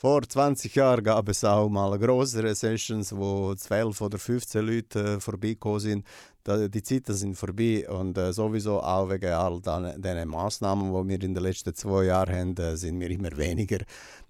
Vor 0.00 0.22
20 0.22 0.74
Jahren 0.76 1.04
gab 1.04 1.28
es 1.28 1.44
auch 1.44 1.68
mal 1.68 1.98
größere 1.98 2.54
Sessions, 2.54 3.14
wo 3.14 3.54
12 3.54 4.00
oder 4.00 4.18
15 4.18 4.66
Leute 4.66 4.98
äh, 4.98 5.20
vorbeigekommen 5.20 5.78
sind. 5.78 6.06
Da, 6.42 6.68
die 6.68 6.82
Zeiten 6.82 7.12
sind 7.12 7.34
vorbei 7.36 7.86
und 7.86 8.16
äh, 8.16 8.32
sowieso 8.32 8.80
auch 8.80 9.10
wegen 9.10 9.30
all 9.30 9.60
den, 9.60 10.26
Massnahmen, 10.26 10.86
die 10.90 11.08
wir 11.10 11.22
in 11.22 11.34
den 11.34 11.42
letzten 11.42 11.74
zwei 11.74 12.04
Jahren 12.04 12.34
haben, 12.34 12.56
äh, 12.56 12.78
sind 12.78 12.98
wir 12.98 13.10
immer 13.10 13.36
weniger 13.36 13.80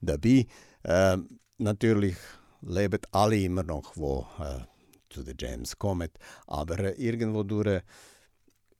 dabei. 0.01 0.44
Äh, 0.82 1.18
natürlich 1.59 2.16
leben 2.62 3.02
alle 3.12 3.38
immer 3.38 3.62
noch, 3.62 3.97
wo 3.97 4.26
äh, 4.40 4.62
zu 5.09 5.22
den 5.22 5.36
Jams 5.38 5.78
kommen, 5.78 6.10
aber 6.48 6.80
äh, 6.80 7.01
irgendwo 7.01 7.44
durch 7.44 7.68
äh, 7.68 7.82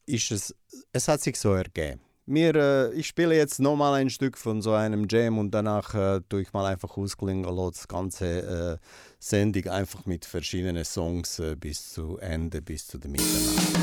ist 0.07 0.33
es, 0.33 0.57
es 0.93 1.07
hat 1.07 1.21
sich 1.21 1.39
so 1.39 1.53
ergeben. 1.53 2.01
Mir, 2.31 2.55
äh, 2.55 2.93
ich 2.93 3.09
spiele 3.09 3.35
jetzt 3.35 3.59
nochmal 3.59 3.94
ein 3.94 4.09
Stück 4.09 4.39
von 4.39 4.62
so 4.62 4.73
einem 4.73 5.09
Jam 5.11 5.39
und 5.39 5.51
danach 5.51 5.97
äh, 5.97 6.20
tue 6.28 6.43
ich 6.43 6.52
mal 6.52 6.65
einfach 6.65 6.97
ausklingen 6.97 7.43
lasse 7.43 7.73
das 7.73 7.89
ganze 7.89 8.78
äh, 8.81 8.86
Sendung 9.19 9.66
einfach 9.66 10.07
mit 10.07 10.24
verschiedenen 10.27 10.85
Songs 10.85 11.40
äh, 11.40 11.57
bis 11.57 11.93
zu 11.93 12.19
Ende, 12.19 12.62
bis 12.62 12.86
zu 12.86 12.98
der 12.98 13.11
Mitternacht. 13.11 13.81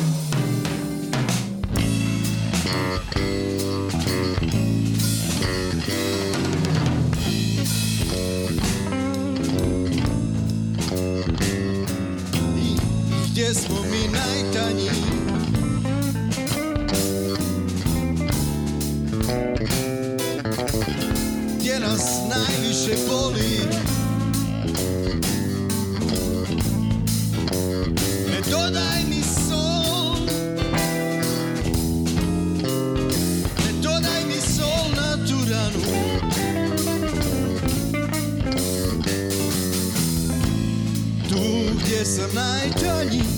Gdje 13.37 13.53
smo 13.53 13.81
mi 13.91 14.16
najviše 22.87 23.07
boli. 23.09 23.59
Ne 28.31 28.41
dodaj 28.51 29.03
mi 29.09 29.21
sol. 29.23 30.25
Ne 33.65 33.71
dodaj 33.81 34.23
mi 34.27 34.41
sol 34.41 34.85
na 34.95 35.17
tu 35.27 35.37
ranu. 35.49 35.97
Tu 41.29 41.39
gdje 41.79 42.05
sam 42.05 42.29
najtanji 42.35 43.36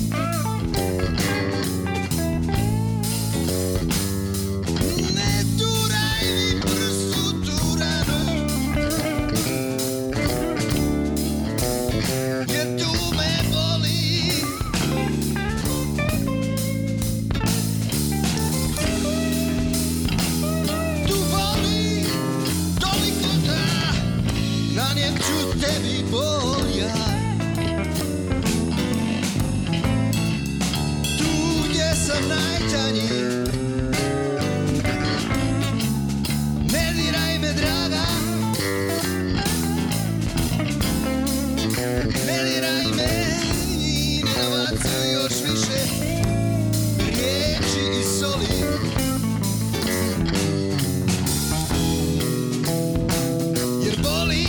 sam 32.10 32.24
najtanji 32.28 33.10
Ne 36.72 36.94
diraj 36.98 37.40
me 37.40 37.54
draga. 37.54 38.06
Ne 42.28 42.44
diraj 42.44 42.86
me 42.98 43.12
i 43.80 44.24
ne 44.26 45.12
još 45.14 45.34
više. 45.44 45.82
Riječi 46.98 48.00
i 48.00 48.04
soli. 48.20 48.60
Jer 53.86 53.96
boli, 54.04 54.46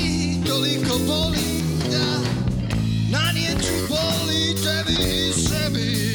toliko 0.46 0.98
boli 1.06 1.62
da 1.90 2.20
Nanijet 3.10 3.62
ću 3.62 3.72
boli 3.88 4.54
tebi 4.64 5.32
sebi 5.32 6.09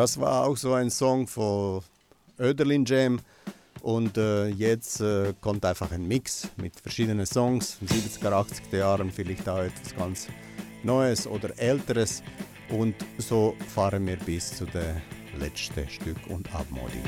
Das 0.00 0.18
war 0.18 0.46
auch 0.46 0.56
so 0.56 0.72
ein 0.72 0.88
Song 0.88 1.26
von 1.26 1.82
Öderlin 2.38 2.86
Jam. 2.86 3.20
Und 3.82 4.16
äh, 4.16 4.46
jetzt 4.46 5.02
äh, 5.02 5.34
kommt 5.42 5.62
einfach 5.66 5.92
ein 5.92 6.08
Mix 6.08 6.48
mit 6.56 6.80
verschiedenen 6.80 7.26
Songs, 7.26 7.76
70er, 7.86 8.30
80er 8.30 8.78
Jahren, 8.78 9.10
vielleicht 9.10 9.46
auch 9.46 9.58
etwas 9.58 9.94
ganz 9.94 10.28
Neues 10.82 11.26
oder 11.26 11.50
Älteres. 11.58 12.22
Und 12.70 12.94
so 13.18 13.54
fahren 13.74 14.06
wir 14.06 14.16
bis 14.16 14.56
zu 14.56 14.64
dem 14.64 15.02
letzten 15.38 15.86
Stück 15.90 16.16
und 16.30 16.50
Abmodi. 16.54 17.02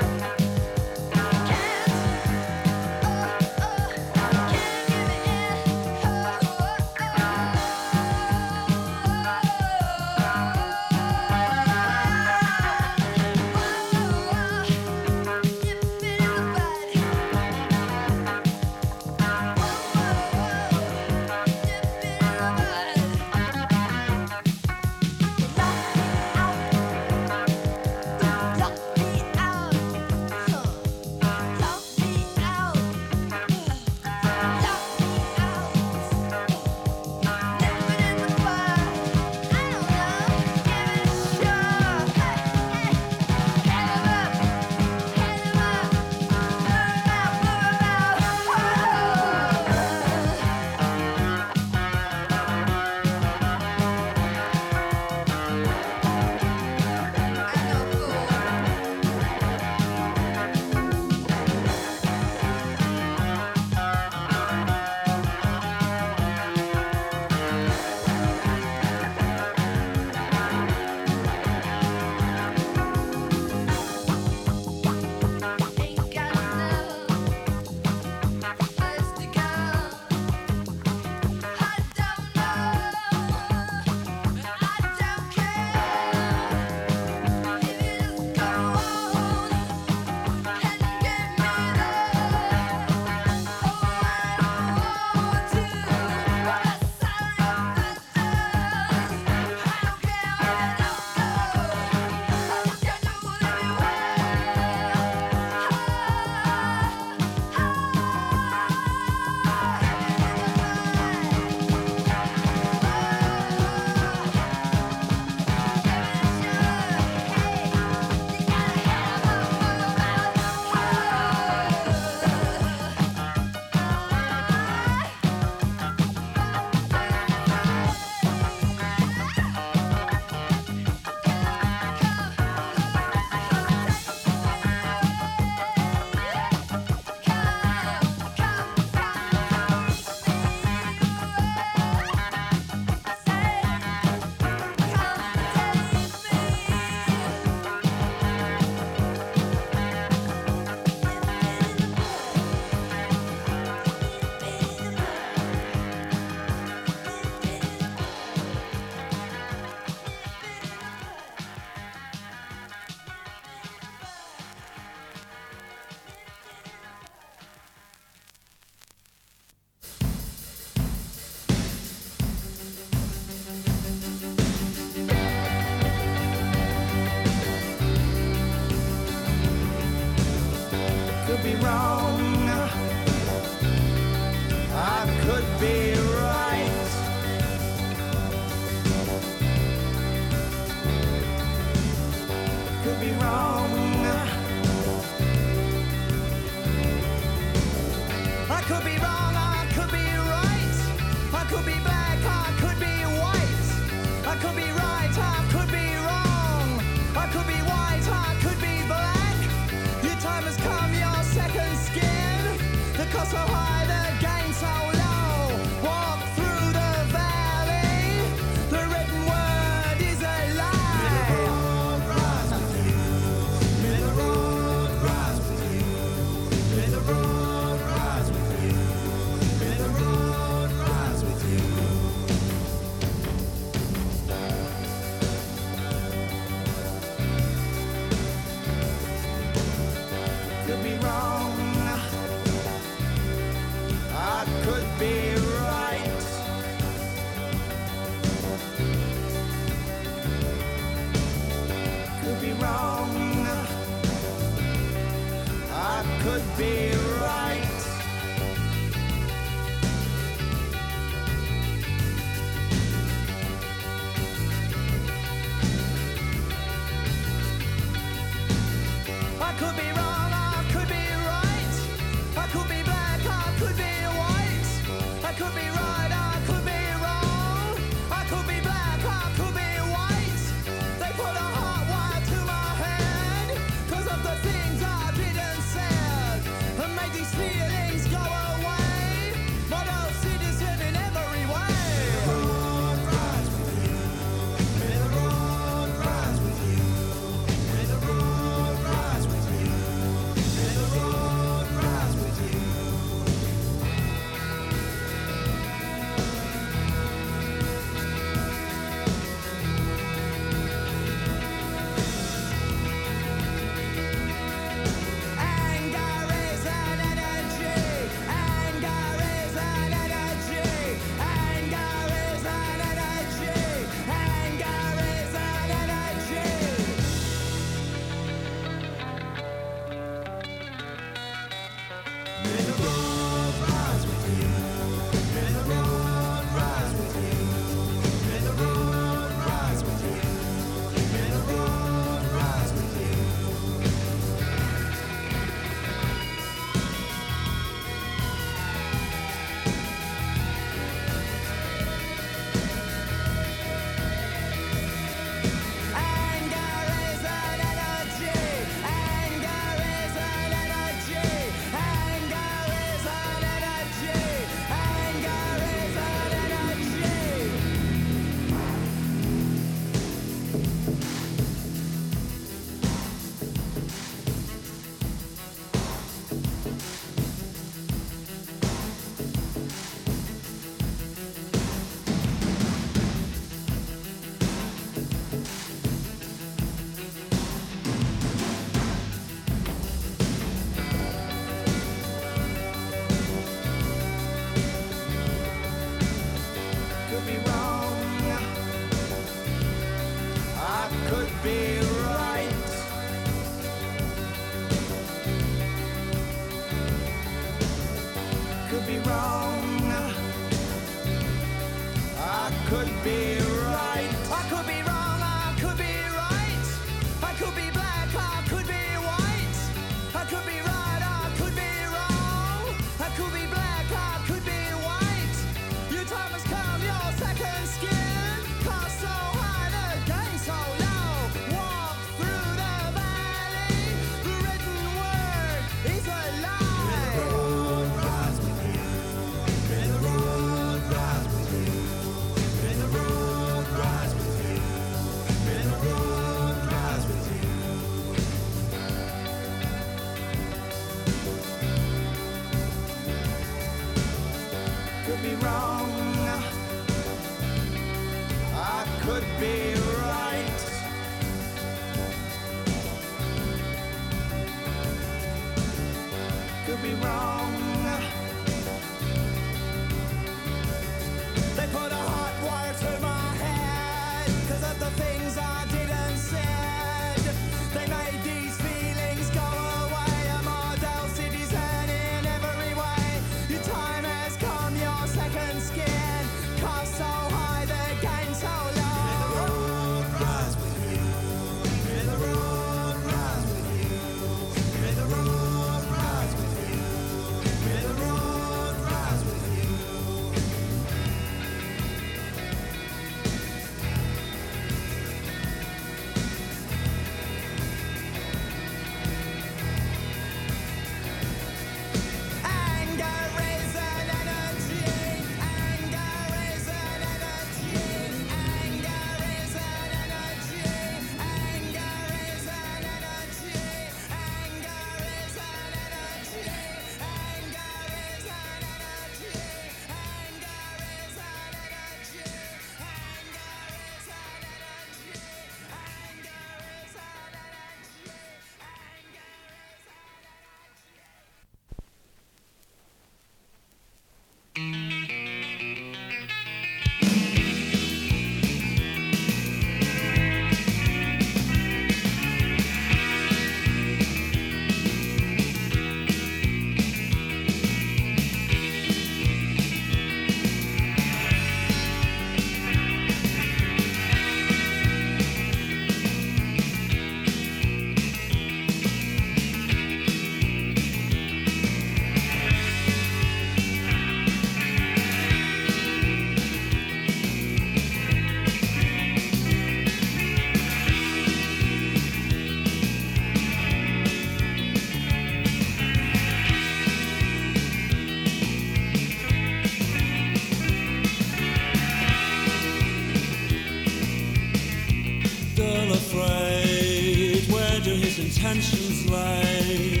mansions 598.53 599.09
like. 599.09 600.00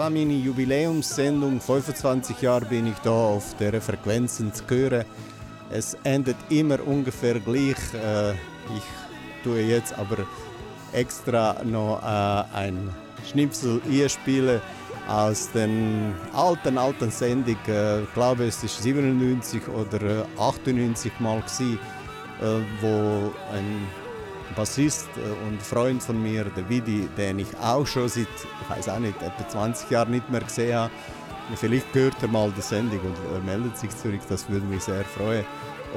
war 0.00 0.08
meine 0.08 0.32
Jubiläumssendung. 0.32 1.60
25 1.60 2.40
Jahre 2.40 2.64
bin 2.64 2.86
ich 2.86 2.98
da 3.00 3.10
auf 3.10 3.54
der 3.58 3.82
Frequenzen 3.82 4.50
zu 4.54 4.64
hören. 4.66 5.04
Es 5.70 5.94
endet 6.04 6.38
immer 6.48 6.78
ungefähr 6.86 7.38
gleich. 7.38 7.76
Äh, 7.92 8.30
ich 8.30 9.44
tue 9.44 9.60
jetzt 9.60 9.92
aber 9.98 10.26
extra 10.92 11.62
noch 11.64 12.00
äh, 12.02 12.56
ein 12.56 12.88
Schnipsel 13.30 13.82
einspielen 13.86 14.62
aus 15.06 15.50
den 15.52 16.14
alten, 16.32 16.78
alten 16.78 17.10
Sendung. 17.10 17.58
Äh, 17.68 18.04
ich 18.04 18.14
glaube, 18.14 18.46
es 18.46 18.64
ist 18.64 18.82
97 18.82 19.68
oder 19.68 20.22
äh, 20.22 20.24
98 20.38 21.12
mal 21.20 21.42
gewesen, 21.42 21.78
äh, 22.40 22.62
wo 22.80 23.34
ein 23.52 23.86
Bassist 24.60 25.08
äh, 25.16 25.48
und 25.48 25.62
Freund 25.62 26.02
von 26.02 26.22
mir, 26.22 26.44
der 26.44 26.68
Vidi, 26.68 27.08
den 27.16 27.38
ich 27.38 27.48
auch 27.62 27.86
schon 27.86 28.10
seit, 28.10 28.26
ich 28.26 28.70
weiß 28.70 28.90
auch 28.90 28.98
nicht, 28.98 29.16
etwa 29.22 29.48
20 29.48 29.90
Jahren 29.90 30.10
nicht 30.10 30.28
mehr 30.28 30.42
gesehen 30.42 30.76
habe. 30.76 30.90
Vielleicht 31.56 31.94
hört 31.94 32.14
er 32.20 32.28
mal 32.28 32.52
die 32.54 32.60
Sendung 32.60 33.00
und 33.00 33.46
meldet 33.46 33.78
sich 33.78 33.90
zurück, 33.96 34.20
das 34.28 34.48
würde 34.50 34.66
mich 34.66 34.82
sehr 34.84 35.02
freuen. 35.02 35.46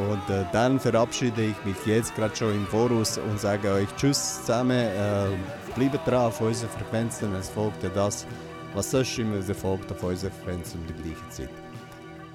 Und 0.10 0.34
äh, 0.34 0.46
dann 0.54 0.80
verabschiede 0.80 1.44
ich 1.44 1.66
mich 1.66 1.76
jetzt 1.86 2.16
gerade 2.16 2.34
schon 2.36 2.54
im 2.54 2.66
Voraus 2.66 3.18
und 3.18 3.38
sage 3.38 3.70
euch 3.70 3.90
Tschüss 3.98 4.40
zusammen. 4.40 4.80
Äh, 4.80 5.28
bleibt 5.76 6.08
dran 6.08 6.28
auf 6.28 6.40
unseren 6.40 6.70
Frequenzen, 6.70 7.36
es 7.36 7.50
folgt 7.50 7.84
ja 7.84 7.90
das, 7.90 8.26
was 8.74 8.90
sonst 8.90 9.20
immer 9.20 9.42
folgt 9.54 9.92
auf 9.92 10.02
unseren 10.02 10.32
Frequenzen 10.32 10.80
um 10.80 10.88
die 10.88 11.04
gleiche 11.04 11.30
Zeit. 11.30 11.50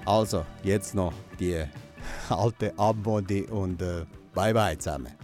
Also, 0.05 0.45
jetzt 0.63 0.95
noch 0.95 1.15
die 1.41 1.65
alte 2.29 2.79
Abmodi 2.79 3.45
und 3.45 3.81
äh, 3.81 4.05
bye 4.35 4.53
bye 4.53 4.77
zusammen. 4.77 5.18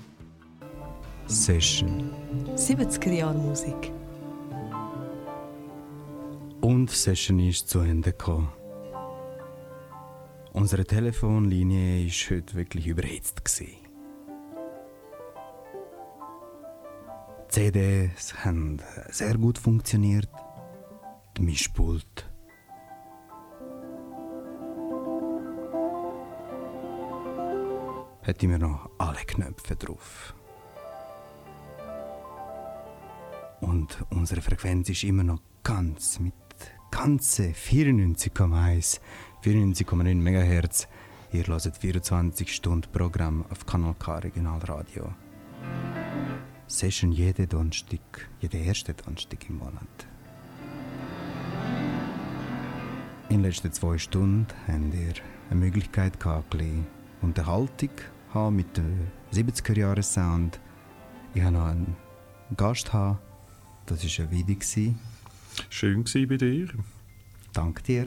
Session. 1.26 2.10
70er 2.54 3.10
Jahre 3.10 3.38
Musik. 3.38 3.90
Und 6.60 6.90
die 6.90 6.94
Session 6.94 7.38
ist 7.38 7.68
zu 7.68 7.80
Ende 7.80 8.12
gekommen. 8.12 8.52
Unsere 10.52 10.84
Telefonlinie 10.84 12.06
ist 12.06 12.30
heute 12.30 12.54
wirklich 12.54 12.86
überhitzt. 12.86 13.42
Gewesen. 13.42 13.76
Die 17.46 17.48
CDs 17.48 18.44
haben 18.44 18.78
sehr 19.08 19.38
gut 19.38 19.58
funktioniert. 19.58 20.28
Die 21.36 21.42
Mischpult. 21.42 22.30
Hat 28.22 28.42
immer 28.42 28.58
noch 28.58 28.90
alle 28.98 29.24
Knöpfe 29.26 29.76
drauf. 29.76 30.34
Und 33.60 34.04
unsere 34.10 34.40
Frequenz 34.40 34.88
ist 34.88 35.04
immer 35.04 35.24
noch 35.24 35.40
ganz 35.62 36.18
mit 36.20 36.34
ganze 36.90 37.52
94,1, 37.52 39.00
94,9 39.42 40.14
MHz. 40.14 40.88
Ihr 41.32 41.46
hört 41.46 41.76
24 41.76 42.54
Stunden 42.54 42.90
Programm 42.92 43.44
auf 43.50 43.66
Kanal 43.66 43.94
K 43.98 44.18
Regionalradio. 44.18 45.12
Session 46.66 47.12
jede 47.12 47.46
Donnerstag, 47.46 48.28
jede 48.40 48.58
erste 48.58 48.94
Donnerstag 48.94 49.48
im 49.48 49.58
Monat. 49.58 50.06
In 53.28 53.38
den 53.38 53.42
letzten 53.42 53.72
zwei 53.72 53.98
Stunden 53.98 54.46
habt 54.66 54.94
ihr 54.94 55.14
eine 55.50 55.60
Möglichkeit 55.60 56.20
gehabt, 56.20 56.54
ein 56.54 56.86
Unterhaltung 57.20 57.90
haben 58.32 58.56
mit 58.56 58.76
dem 58.76 59.08
70er-Jahres-Sound. 59.32 60.60
Ich 61.34 61.42
habe 61.42 61.54
noch 61.54 61.66
einen 61.66 61.96
Gast 62.56 62.92
haben. 62.92 63.18
Das 63.86 64.02
war 64.02 64.24
ein 64.24 64.30
Video. 64.30 64.54
gewesen. 64.54 64.98
Schön 65.68 66.06
war 66.06 66.26
bei 66.26 66.36
dir. 66.38 66.68
Danke 67.52 67.82
dir. 67.82 68.06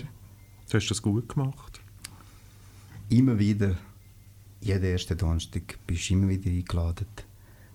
Du 0.70 0.78
hast 0.78 0.88
das 0.88 1.02
gut 1.04 1.30
gemacht. 1.30 1.80
Immer 3.10 3.38
wieder, 3.38 3.78
jeden 4.60 4.84
ersten 4.84 5.18
Donnerstag 5.18 5.78
bist 5.86 6.10
du 6.10 6.16
immer 6.16 6.30
wieder 6.30 6.50
eingeladen. 6.50 7.06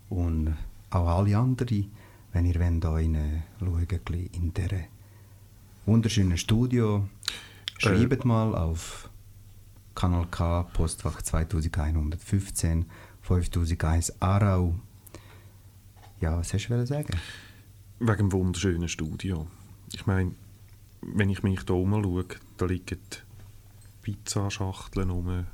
Und 0.08 0.56
auch 0.90 1.06
alle 1.06 1.38
anderen, 1.38 1.92
wenn 2.32 2.44
ihr 2.44 2.56
wollt, 2.56 2.84
rein 2.84 3.16
schauen 3.60 4.28
in 4.32 4.52
diesem 4.52 4.84
wunderschönen 5.86 6.38
Studio, 6.38 7.08
schreibt 7.78 8.24
mal 8.24 8.54
auf 8.56 9.08
Kanal 9.94 10.26
K, 10.26 10.64
Postfach 10.64 11.22
2115, 11.22 12.86
5001 13.22 14.20
Aarau. 14.20 14.74
Ja, 16.20 16.36
was 16.36 16.52
hast 16.52 16.68
du 16.68 16.86
sagen? 16.86 17.16
Wegen 18.04 18.16
dem 18.16 18.32
wunderschönen 18.32 18.88
Studio. 18.88 19.46
Ich 19.92 20.06
meine, 20.06 20.32
wenn 21.02 21.30
ich 21.30 21.44
mich 21.44 21.60
hier 21.60 21.76
umschaue, 21.76 22.24
da 22.56 22.66
liegen 22.66 22.98
Pizzaschachteln 24.02 25.10
rum, 25.10 25.46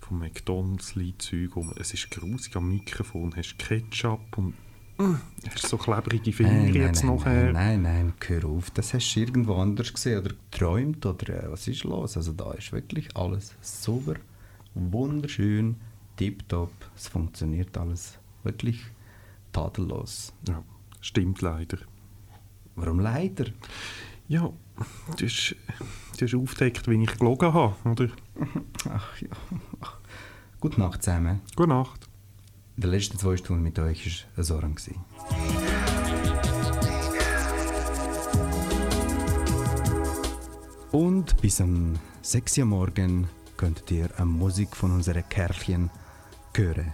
vom 0.00 0.18
McDonalds 0.18 0.96
liegt 0.96 1.22
Zeug 1.22 1.56
rum. 1.56 1.72
Es 1.80 1.94
ist 1.94 2.10
grusig 2.10 2.54
am 2.56 2.68
Mikrofon, 2.68 3.34
hast 3.34 3.58
Ketchup 3.58 4.36
und 4.36 4.52
mm, 4.98 5.14
hast 5.48 5.66
so 5.66 5.78
klebrige 5.78 6.30
Finger 6.30 6.52
Nein, 6.52 6.74
jetzt 6.74 7.04
nein, 7.04 7.16
nachher. 7.16 7.52
Nein, 7.54 7.82
nein, 7.82 8.04
nein, 8.04 8.14
hör 8.26 8.44
auf. 8.50 8.70
Das 8.72 8.92
hast 8.92 9.14
du 9.14 9.20
irgendwo 9.20 9.54
anders 9.54 9.90
gesehen 9.90 10.18
oder 10.18 10.34
geträumt 10.50 11.06
oder 11.06 11.44
äh, 11.44 11.50
was 11.50 11.66
ist 11.68 11.84
los? 11.84 12.18
Also 12.18 12.34
da 12.34 12.52
ist 12.52 12.70
wirklich 12.70 13.16
alles 13.16 13.54
super, 13.62 14.16
wunderschön, 14.74 15.76
tipptopp. 16.18 16.74
Es 16.94 17.08
funktioniert 17.08 17.78
alles 17.78 18.18
wirklich 18.42 18.82
tadellos. 19.52 20.34
Ja, 20.46 20.62
stimmt 21.00 21.40
leider. 21.40 21.78
Warum 22.76 23.00
leider? 23.00 23.46
Ja, 24.28 24.50
du 25.16 25.24
hast, 25.24 25.56
du 26.18 26.24
hast 26.24 26.34
aufgedeckt, 26.34 26.88
wie 26.88 27.02
ich 27.02 27.18
gelogen 27.18 27.52
habe, 27.52 27.74
oder? 27.84 28.08
Ach 28.90 29.20
ja. 29.20 29.28
Gute 30.60 30.80
Nacht 30.80 31.02
zusammen. 31.02 31.40
Gute 31.54 31.68
Nacht. 31.68 32.08
In 32.76 32.82
den 32.82 32.90
letzten 32.90 33.18
zwei 33.18 33.36
Stunden 33.36 33.62
mit 33.62 33.78
euch 33.78 34.26
war 34.34 34.44
Soran. 34.44 34.74
Und 40.90 41.40
bis 41.40 41.60
am 41.60 41.94
6 42.22 42.58
Uhr 42.58 42.64
morgen 42.64 43.28
könnt 43.56 43.90
ihr 43.90 44.08
eine 44.16 44.26
Musik 44.26 44.74
von 44.74 44.92
unseren 44.92 45.28
Kerlchen 45.28 45.90
hören. 46.56 46.92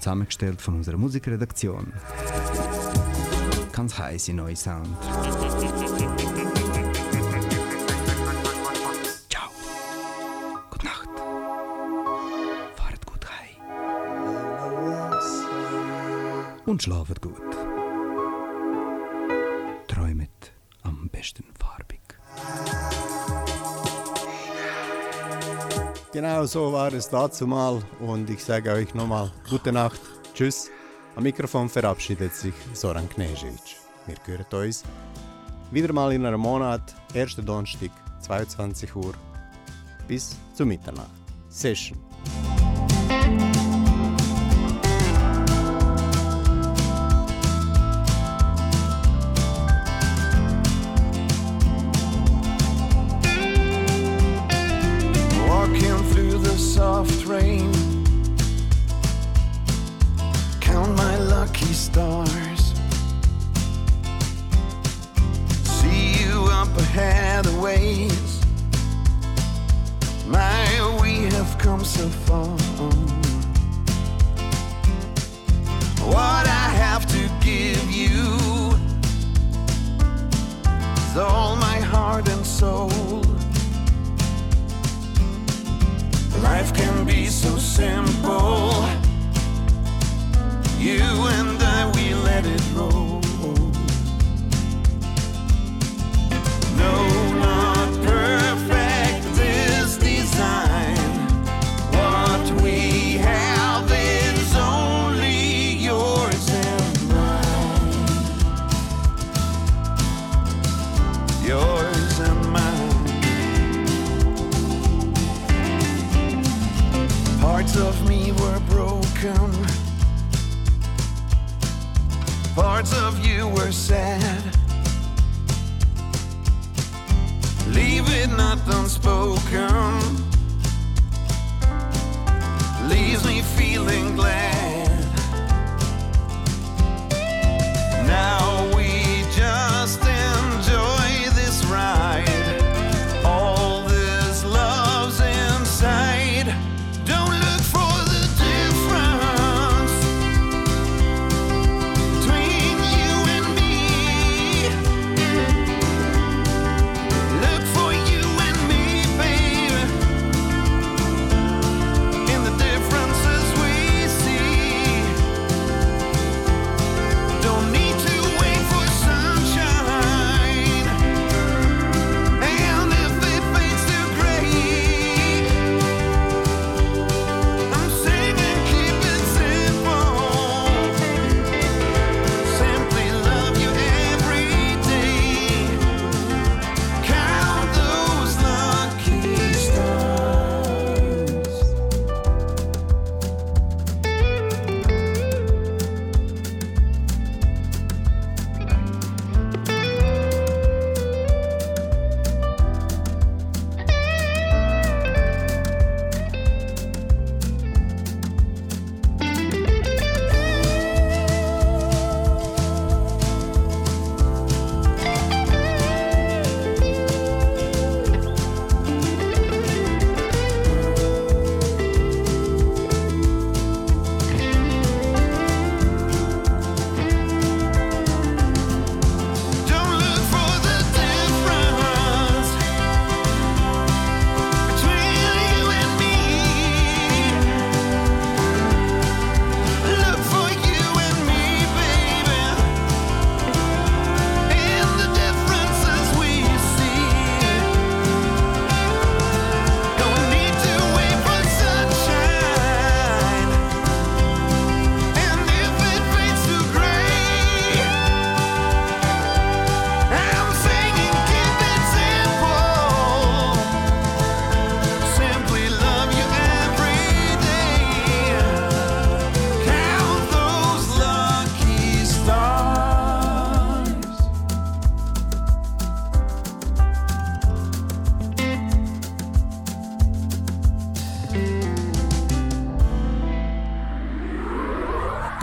Zusammengestellt 0.00 0.60
von 0.60 0.74
unserer 0.74 0.96
Musikredaktion. 0.96 1.92
Ganz 3.78 3.96
heiße 3.96 4.32
neue 4.32 4.56
Sound. 4.56 4.88
Ciao. 9.30 9.50
Gute 10.68 10.84
Nacht. 10.84 11.08
Fahrt 12.74 13.06
gut 13.06 13.24
heim. 13.30 13.56
Und 16.66 16.82
schlaft 16.82 17.22
gut. 17.22 17.36
Träumet 19.86 20.52
am 20.82 21.08
besten 21.12 21.44
farbig. 21.60 22.00
Genau 26.12 26.46
so 26.46 26.72
war 26.72 26.92
es 26.92 27.08
dazu 27.08 27.46
mal 27.46 27.80
und 28.00 28.28
ich 28.28 28.44
sage 28.44 28.72
euch 28.72 28.92
nochmal 28.96 29.30
gute 29.48 29.70
Nacht, 29.70 30.00
tschüss. 30.34 30.68
Am 31.18 31.24
Mikrofon 31.24 31.68
verabschiedet 31.68 32.32
sich 32.32 32.54
Soran 32.74 33.08
Knežević. 33.08 33.74
Wir 34.06 34.14
hören 34.24 34.66
uns 34.68 34.84
wieder 35.72 35.92
mal 35.92 36.12
in 36.12 36.24
einem 36.24 36.40
Monat, 36.40 36.94
1. 37.12 37.34
Donnerstag, 37.44 37.90
22 38.20 38.94
Uhr 38.94 39.14
bis 40.06 40.36
zu 40.54 40.64
Mitternacht. 40.64 41.10
Session. 41.48 41.98